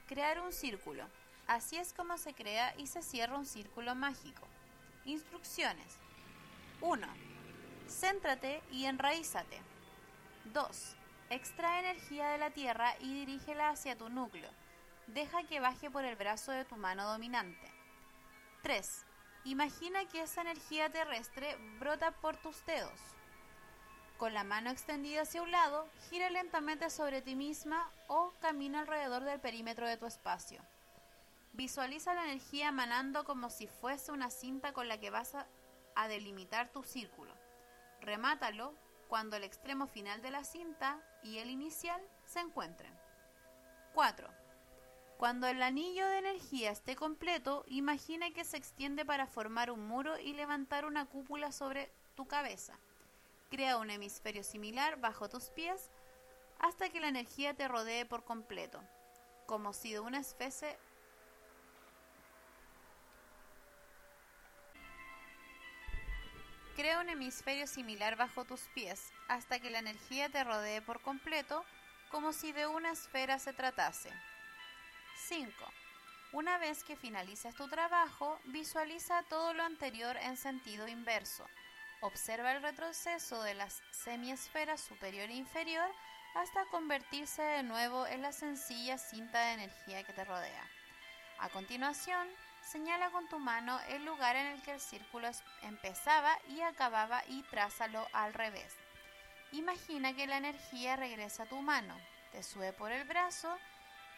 [0.06, 1.06] Crear un círculo.
[1.46, 4.46] Así es como se crea y se cierra un círculo mágico.
[5.04, 6.01] Instrucciones.
[6.82, 7.06] 1.
[7.88, 9.62] Céntrate y enraízate.
[10.52, 10.96] 2.
[11.30, 14.50] Extrae energía de la tierra y dirígela hacia tu núcleo.
[15.06, 17.70] Deja que baje por el brazo de tu mano dominante.
[18.62, 19.06] 3.
[19.44, 22.98] Imagina que esa energía terrestre brota por tus dedos.
[24.18, 29.22] Con la mano extendida hacia un lado, gira lentamente sobre ti misma o camina alrededor
[29.22, 30.60] del perímetro de tu espacio.
[31.52, 35.46] Visualiza la energía emanando como si fuese una cinta con la que vas a,
[36.08, 37.34] delimitar tu círculo.
[38.00, 38.74] Remátalo
[39.08, 42.92] cuando el extremo final de la cinta y el inicial se encuentren.
[43.94, 44.28] 4.
[45.18, 50.18] Cuando el anillo de energía esté completo, imagina que se extiende para formar un muro
[50.18, 52.78] y levantar una cúpula sobre tu cabeza.
[53.50, 55.90] Crea un hemisferio similar bajo tus pies
[56.58, 58.82] hasta que la energía te rodee por completo,
[59.46, 60.78] como si de una especie
[66.74, 71.64] Crea un hemisferio similar bajo tus pies hasta que la energía te rodee por completo,
[72.10, 74.10] como si de una esfera se tratase.
[75.26, 75.52] 5.
[76.32, 81.46] Una vez que finalices tu trabajo, visualiza todo lo anterior en sentido inverso.
[82.00, 85.88] Observa el retroceso de las semiesferas superior e inferior
[86.34, 90.66] hasta convertirse de nuevo en la sencilla cinta de energía que te rodea.
[91.38, 92.26] A continuación,
[92.62, 95.28] Señala con tu mano el lugar en el que el círculo
[95.62, 98.76] empezaba y acababa y trázalo al revés.
[99.50, 101.94] Imagina que la energía regresa a tu mano,
[102.30, 103.54] te sube por el brazo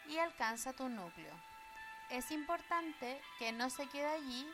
[0.07, 1.35] y alcanza tu núcleo.
[2.11, 4.47] Es importante que no se quede allí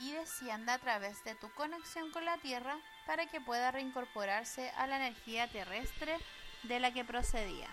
[0.00, 2.76] y descienda a través de tu conexión con la Tierra
[3.06, 6.18] para que pueda reincorporarse a la energía terrestre
[6.64, 7.68] de la que procedía.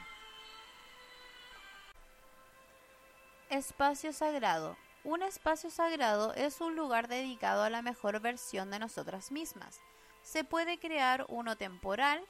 [3.50, 9.32] Espacio sagrado un espacio sagrado es un lugar dedicado a la mejor versión de nosotras
[9.32, 9.80] mismas.
[10.24, 12.26] Se puede crear uno temporal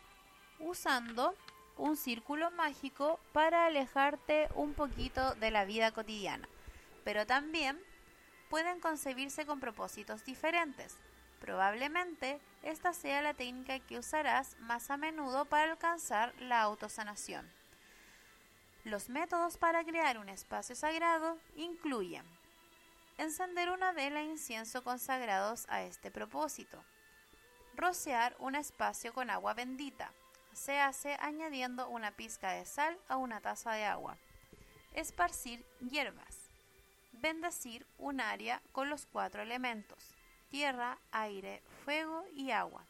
[0.60, 1.34] usando
[1.78, 6.50] un círculo mágico para alejarte un poquito de la vida cotidiana,
[7.06, 7.80] pero también
[8.50, 10.98] pueden concebirse con propósitos diferentes.
[11.40, 17.50] Probablemente esta sea la técnica que usarás más a menudo para alcanzar la autosanación.
[18.84, 22.26] Los métodos para crear un espacio sagrado incluyen
[23.18, 26.84] encender una vela e incienso consagrados a este propósito.
[27.76, 30.12] Rociar un espacio con agua bendita.
[30.54, 34.18] Se hace añadiendo una pizca de sal a una taza de agua.
[34.94, 36.50] Esparcir hierbas.
[37.12, 40.16] Bendecir un área con los cuatro elementos,
[40.50, 42.86] tierra, aire, fuego y agua.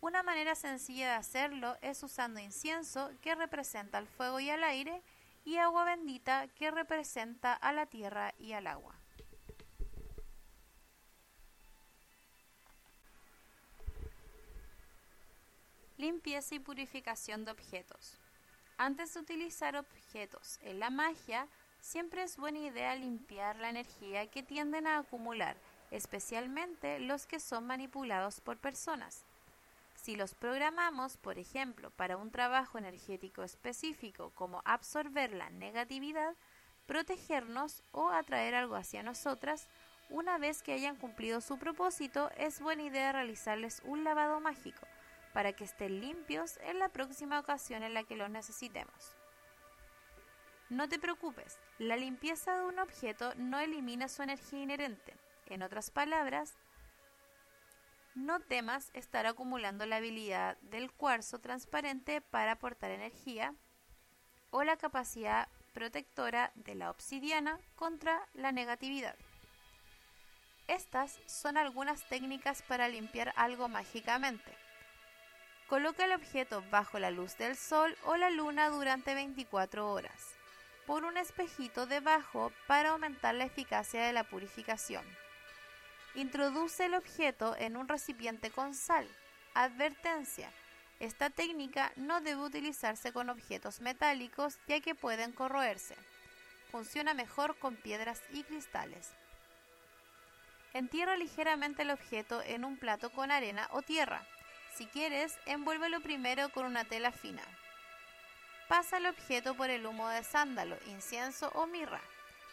[0.00, 5.02] Una manera sencilla de hacerlo es usando incienso que representa al fuego y al aire
[5.44, 8.94] y agua bendita que representa a la tierra y al agua.
[15.96, 18.18] Limpieza y purificación de objetos.
[18.78, 21.46] Antes de utilizar objetos en la magia,
[21.78, 25.56] siempre es buena idea limpiar la energía que tienden a acumular,
[25.92, 29.24] especialmente los que son manipulados por personas.
[29.94, 36.34] Si los programamos, por ejemplo, para un trabajo energético específico como absorber la negatividad,
[36.86, 39.68] protegernos o atraer algo hacia nosotras,
[40.10, 44.88] una vez que hayan cumplido su propósito, es buena idea realizarles un lavado mágico
[45.34, 49.16] para que estén limpios en la próxima ocasión en la que los necesitemos.
[50.70, 55.14] No te preocupes, la limpieza de un objeto no elimina su energía inherente.
[55.46, 56.54] En otras palabras,
[58.14, 63.54] no temas estar acumulando la habilidad del cuarzo transparente para aportar energía
[64.50, 69.16] o la capacidad protectora de la obsidiana contra la negatividad.
[70.68, 74.63] Estas son algunas técnicas para limpiar algo mágicamente.
[75.68, 80.34] Coloca el objeto bajo la luz del sol o la luna durante 24 horas.
[80.86, 85.04] Por un espejito debajo para aumentar la eficacia de la purificación.
[86.14, 89.08] Introduce el objeto en un recipiente con sal.
[89.54, 90.50] Advertencia.
[91.00, 95.96] Esta técnica no debe utilizarse con objetos metálicos ya que pueden corroerse.
[96.70, 99.10] Funciona mejor con piedras y cristales.
[100.74, 104.26] Entierra ligeramente el objeto en un plato con arena o tierra.
[104.76, 107.42] Si quieres, envuélvelo primero con una tela fina.
[108.66, 112.00] Pasa el objeto por el humo de sándalo, incienso o mirra.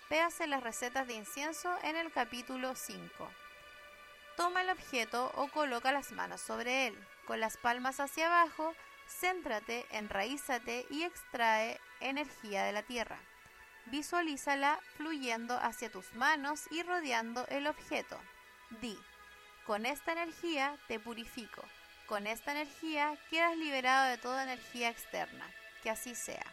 [0.08, 3.32] Véase las recetas de incienso en el capítulo 5.
[4.38, 7.08] Toma el objeto o coloca las manos sobre él.
[7.26, 8.76] Con las palmas hacia abajo,
[9.08, 13.18] céntrate, enraízate y extrae energía de la tierra.
[13.88, 18.20] Visualízala fluyendo hacia tus manos y rodeando el objeto.
[18.82, 19.00] Di,
[19.66, 21.64] con esta energía te purifico.
[22.12, 25.50] Con esta energía quedas liberado de toda energía externa.
[25.82, 26.46] Que así sea.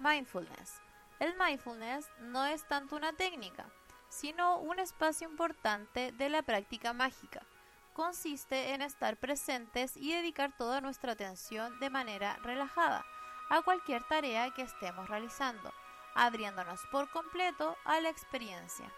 [0.00, 0.80] Mindfulness.
[1.20, 3.66] El mindfulness no es tanto una técnica,
[4.08, 7.46] sino un espacio importante de la práctica mágica.
[7.92, 13.06] Consiste en estar presentes y dedicar toda nuestra atención de manera relajada
[13.48, 15.72] a cualquier tarea que estemos realizando,
[16.16, 18.92] abriéndonos por completo a la experiencia.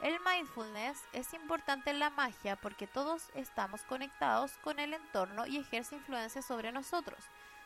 [0.00, 5.56] El mindfulness es importante en la magia porque todos estamos conectados con el entorno y
[5.56, 7.18] ejerce influencia sobre nosotros.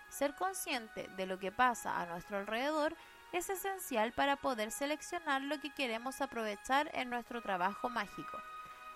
[0.09, 2.97] Ser consciente de lo que pasa a nuestro alrededor
[3.33, 8.39] es esencial para poder seleccionar lo que queremos aprovechar en nuestro trabajo mágico.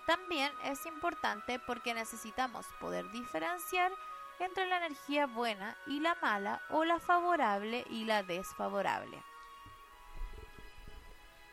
[0.07, 3.91] También es importante porque necesitamos poder diferenciar
[4.39, 9.21] entre la energía buena y la mala o la favorable y la desfavorable.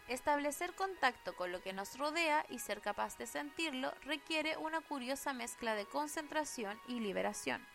[0.09, 5.33] Establecer contacto con lo que nos rodea y ser capaz de sentirlo requiere una curiosa
[5.33, 7.67] mezcla de concentración y liberación.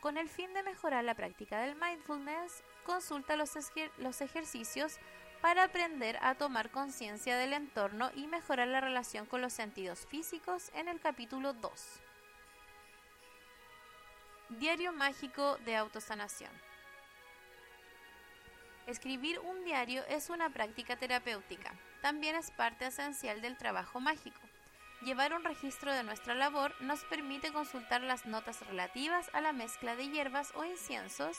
[0.00, 3.54] Con el fin de mejorar la práctica del mindfulness, consulta los,
[4.20, 4.98] ejercicios
[5.40, 10.70] para aprender a tomar conciencia del entorno y mejorar la relación con los sentidos físicos
[10.74, 12.00] en el capítulo 2.
[14.58, 16.69] Diario mágico de autosanación.
[18.86, 21.74] Escribir un diario es una práctica terapéutica.
[22.00, 24.40] También es parte esencial del trabajo mágico.
[25.02, 29.96] Llevar un registro de nuestra labor nos permite consultar las notas relativas a la mezcla
[29.96, 31.38] de hierbas o inciensos,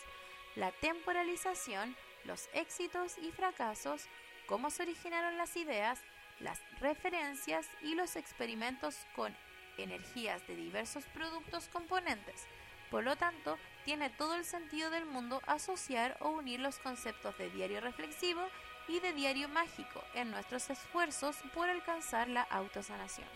[0.55, 4.07] la temporalización, los éxitos y fracasos,
[4.47, 5.99] cómo se originaron las ideas,
[6.39, 9.35] las referencias y los experimentos con
[9.77, 12.47] energías de diversos productos componentes.
[12.91, 17.49] Por lo tanto, tiene todo el sentido del mundo asociar o unir los conceptos de
[17.49, 18.41] diario reflexivo
[18.89, 23.29] y de diario mágico en nuestros esfuerzos por alcanzar la autosanación.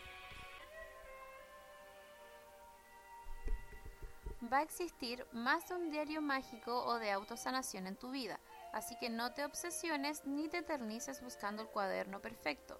[4.51, 8.39] Va a existir más de un diario mágico o de autosanación en tu vida,
[8.73, 12.79] así que no te obsesiones ni te eternices buscando el cuaderno perfecto,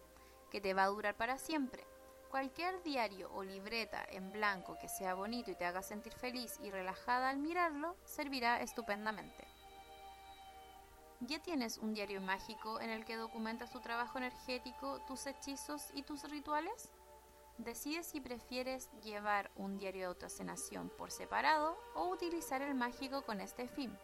[0.51, 1.94] que te va a durar para siempre.
[2.36, 6.69] Cualquier diario o libreta en blanco que sea bonito y te haga sentir feliz y
[6.69, 9.47] relajada al mirarlo servirá estupendamente.
[11.21, 16.03] ¿Ya tienes un diario mágico en el que documentas tu trabajo energético, tus hechizos y
[16.03, 16.91] tus rituales?
[17.57, 23.39] Decide si prefieres llevar un diario de autosanación por separado o utilizar el mágico con
[23.39, 23.97] este fin.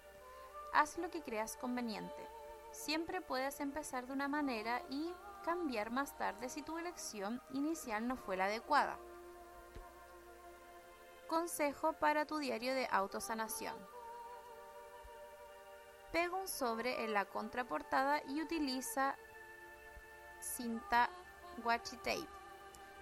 [0.71, 2.25] Haz lo que creas conveniente.
[2.71, 5.11] Siempre puedes empezar de una manera y
[5.41, 8.97] cambiar más tarde si tu elección inicial no fue la adecuada.
[11.27, 13.75] Consejo para tu diario de autosanación.
[16.11, 19.15] Pega un sobre en la contraportada y utiliza
[20.39, 21.09] cinta
[21.63, 22.27] washi tape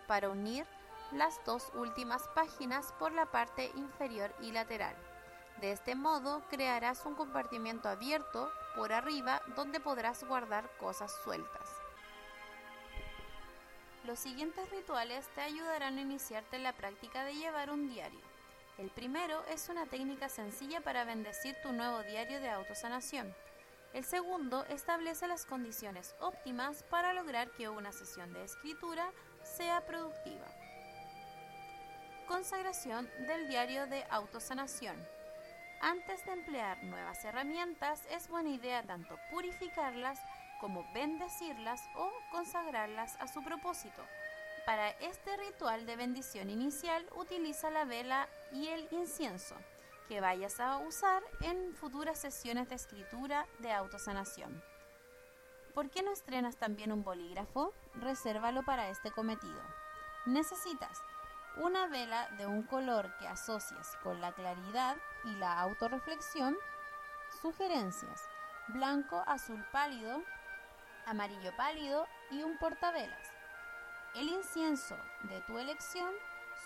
[0.07, 0.67] para unir
[1.11, 4.95] las dos últimas páginas por la parte inferior y lateral.
[5.59, 11.78] De este modo crearás un compartimiento abierto por arriba donde podrás guardar cosas sueltas.
[14.05, 18.21] Los siguientes rituales te ayudarán a iniciarte en la práctica de llevar un diario.
[18.77, 23.35] El primero es una técnica sencilla para bendecir tu nuevo diario de autosanación.
[23.93, 29.11] El segundo establece las condiciones óptimas para lograr que una sesión de escritura
[29.43, 30.47] sea productiva.
[32.27, 34.95] Consagración del diario de autosanación.
[35.81, 40.19] Antes de emplear nuevas herramientas, es buena idea tanto purificarlas
[40.59, 44.03] como bendecirlas o consagrarlas a su propósito.
[44.65, 49.55] Para este ritual de bendición inicial, utiliza la vela y el incienso
[50.07, 54.63] que vayas a usar en futuras sesiones de escritura de autosanación.
[55.73, 57.73] ¿Por qué no estrenas también un bolígrafo?
[57.95, 59.61] Resérvalo para este cometido.
[60.25, 61.01] Necesitas
[61.57, 66.57] una vela de un color que asocies con la claridad y la autorreflexión.
[67.41, 68.27] Sugerencias:
[68.67, 70.21] blanco, azul pálido,
[71.09, 73.27] amarillo pálido y un portavelas.
[74.15, 76.13] El incienso de tu elección.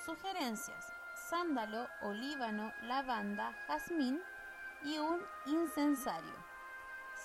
[0.06, 4.22] Sugerencias: sándalo, olíbano, lavanda, jazmín
[4.84, 6.34] y un incensario.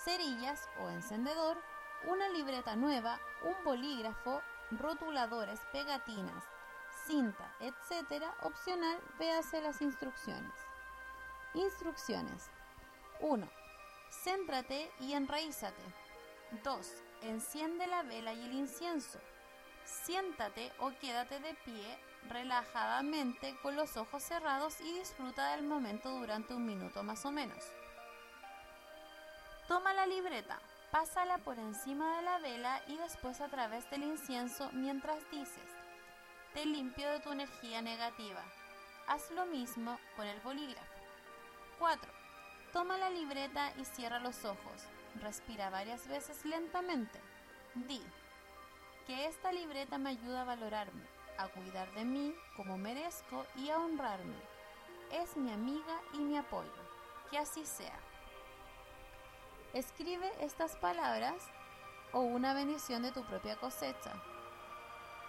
[0.04, 1.58] Cerillas o encendedor
[2.04, 4.40] una libreta nueva, un bolígrafo
[4.70, 6.44] rotuladores, pegatinas,
[7.06, 10.52] cinta, etc., opcional, véase las instrucciones.
[11.54, 12.50] Instrucciones.
[13.20, 13.48] 1.
[14.10, 15.82] Céntrate y enraízate.
[16.62, 17.07] 2.
[17.22, 19.18] Enciende la vela y el incienso.
[19.84, 21.98] Siéntate o quédate de pie
[22.28, 27.64] relajadamente con los ojos cerrados y disfruta del momento durante un minuto más o menos.
[29.66, 30.58] Toma la libreta,
[30.90, 35.70] pásala por encima de la vela y después a través del incienso mientras dices,
[36.54, 38.42] te limpio de tu energía negativa.
[39.06, 40.94] Haz lo mismo con el bolígrafo.
[41.78, 42.12] 4.
[42.72, 44.82] Toma la libreta y cierra los ojos.
[45.16, 47.20] Respira varias veces lentamente.
[47.74, 48.02] Di
[49.06, 51.02] que esta libreta me ayuda a valorarme,
[51.38, 54.36] a cuidar de mí como merezco y a honrarme.
[55.10, 56.70] Es mi amiga y mi apoyo.
[57.30, 57.98] Que así sea.
[59.72, 61.42] Escribe estas palabras
[62.12, 64.12] o una bendición de tu propia cosecha.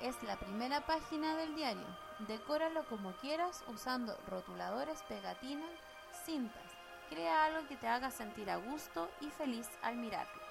[0.02, 1.88] Es la primera página del diario.
[2.20, 5.72] Decóralo como quieras usando rotuladores, pegatinas,
[6.26, 6.69] cintas.
[7.10, 10.42] Crea algo que te haga sentir a gusto y feliz al mirarlo.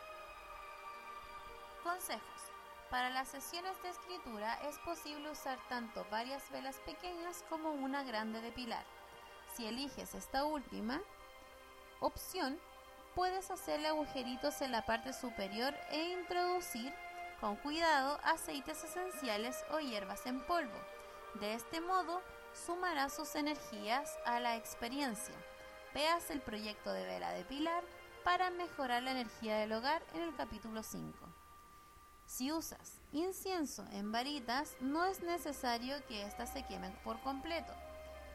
[1.82, 2.42] Consejos.
[2.90, 8.40] Para las sesiones de escritura es posible usar tanto varias velas pequeñas como una grande
[8.40, 8.84] de pilar.
[9.54, 11.00] Si eliges esta última
[12.00, 12.58] opción,
[13.14, 16.94] puedes hacerle agujeritos en la parte superior e introducir
[17.40, 20.78] con cuidado aceites esenciales o hierbas en polvo.
[21.34, 22.22] De este modo,
[22.66, 25.34] sumará sus energías a la experiencia.
[25.98, 27.82] Veas el proyecto de vela de Pilar
[28.22, 31.18] para mejorar la energía del hogar en el capítulo 5.
[32.24, 37.72] Si usas incienso en varitas, no es necesario que éstas se quemen por completo.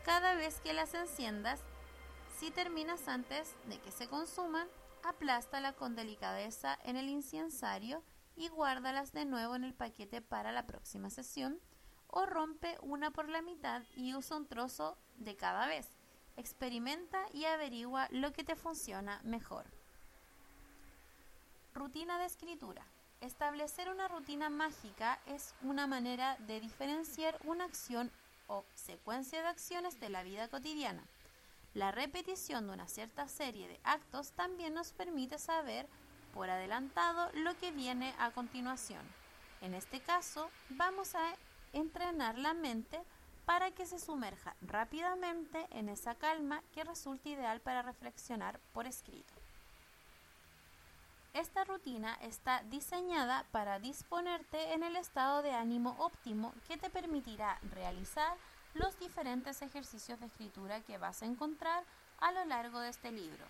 [0.03, 1.61] Cada vez que las enciendas,
[2.38, 4.68] si terminas antes de que se consuman,
[5.01, 8.03] aplástala con delicadeza en el incensario
[8.36, 11.61] y guárdalas de nuevo en el paquete para la próxima sesión
[12.07, 16.03] o rompe una por la mitad y usa un trozo de cada vez.
[16.36, 19.65] Experimenta y averigua lo que te funciona mejor.
[21.73, 22.86] Rutina de escritura.
[23.21, 28.11] Establecer una rutina mágica es una manera de diferenciar una acción
[28.47, 31.03] o secuencia de acciones de la vida cotidiana.
[31.73, 35.88] La repetición de una cierta serie de actos también nos permite saber
[36.34, 39.01] por adelantado lo que viene a continuación.
[39.61, 41.34] En este caso, vamos a
[41.71, 43.01] entrenar la mente
[43.45, 49.33] para que se sumerja rápidamente en esa calma que resulta ideal para reflexionar por escrito.
[51.33, 57.57] Esta rutina está diseñada para disponerte en el estado de ánimo óptimo que te permitirá
[57.71, 58.37] realizar
[58.75, 61.83] los diferentes ejercicios de escritura que vas a encontrar
[62.19, 63.45] a lo largo de este libro.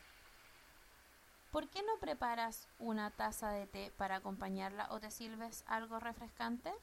[1.51, 6.73] ¿Por qué no preparas una taza de té para acompañarla o te sirves algo refrescante?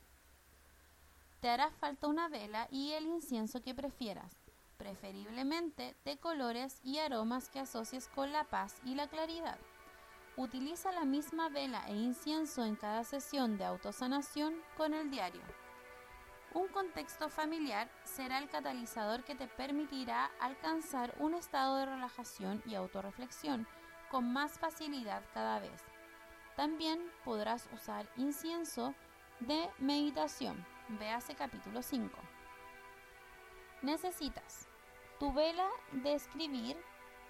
[1.41, 4.36] Te hará falta una vela y el incienso que prefieras,
[4.76, 9.59] preferiblemente de colores y aromas que asocies con la paz y la claridad.
[10.36, 15.41] Utiliza la misma vela e incienso en cada sesión de autosanación con el diario.
[16.53, 22.74] Un contexto familiar será el catalizador que te permitirá alcanzar un estado de relajación y
[22.74, 23.66] autorreflexión
[24.11, 25.84] con más facilidad cada vez.
[26.55, 28.95] También podrás usar incienso
[29.41, 30.66] de meditación.
[30.99, 32.11] Véase capítulo 5.
[33.82, 34.68] Necesitas
[35.18, 36.76] tu vela de escribir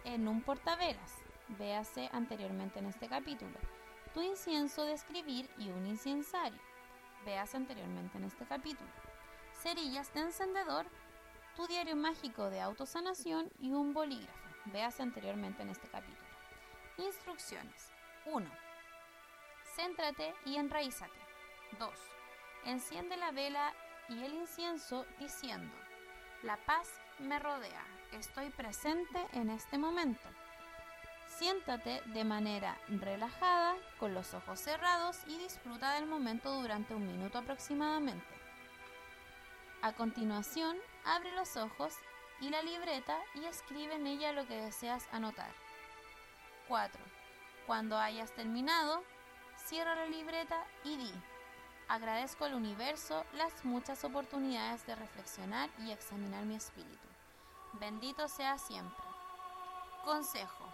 [0.05, 1.15] en un portavelas.
[1.59, 3.59] Véase anteriormente en este capítulo.
[4.15, 6.61] Tu incienso de escribir y un incensario.
[7.25, 8.89] Véase anteriormente en este capítulo
[9.63, 10.87] cerillas de encendedor,
[11.55, 14.49] tu diario mágico de autosanación y un bolígrafo.
[14.67, 16.29] Veas anteriormente en este capítulo.
[16.99, 17.93] Instrucciones.
[18.27, 18.51] 1.
[19.77, 21.19] Céntrate y enraízate.
[21.79, 21.91] 2.
[22.65, 23.73] Enciende la vela
[24.09, 25.75] y el incienso diciendo,
[26.43, 26.89] la paz
[27.19, 30.29] me rodea, estoy presente en este momento.
[31.39, 37.39] Siéntate de manera relajada, con los ojos cerrados y disfruta del momento durante un minuto
[37.39, 38.27] aproximadamente.
[39.83, 41.95] A continuación, abre los ojos
[42.41, 45.51] y la libreta y escribe en ella lo que deseas anotar.
[46.69, 47.01] 4.
[47.67, 49.03] Cuando hayas terminado,
[49.57, 51.13] cierra la libreta y di,
[51.91, 57.09] agradezco al universo las muchas oportunidades de reflexionar y examinar mi espíritu.
[57.81, 59.05] Bendito sea siempre.
[60.05, 60.65] Consejo.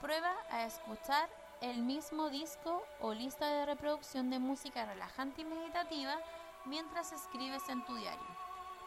[0.00, 1.28] Prueba a escuchar
[1.60, 6.16] el mismo disco o lista de reproducción de música relajante y meditativa
[6.64, 8.36] mientras escribes en tu diario,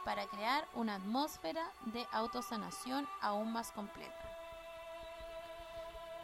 [0.06, 4.33] para crear una atmósfera de autosanación aún más completa.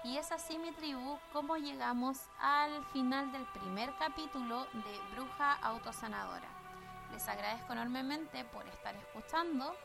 [0.03, 6.47] Y es así mi tribu como llegamos al final del primer capítulo de Bruja Autosanadora.
[7.11, 9.75] Les agradezco enormemente por estar escuchando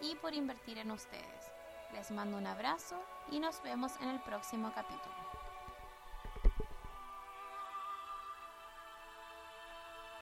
[0.00, 1.52] y por invertir en ustedes.
[1.92, 5.25] Les mando un abrazo y nos vemos en el próximo capítulo.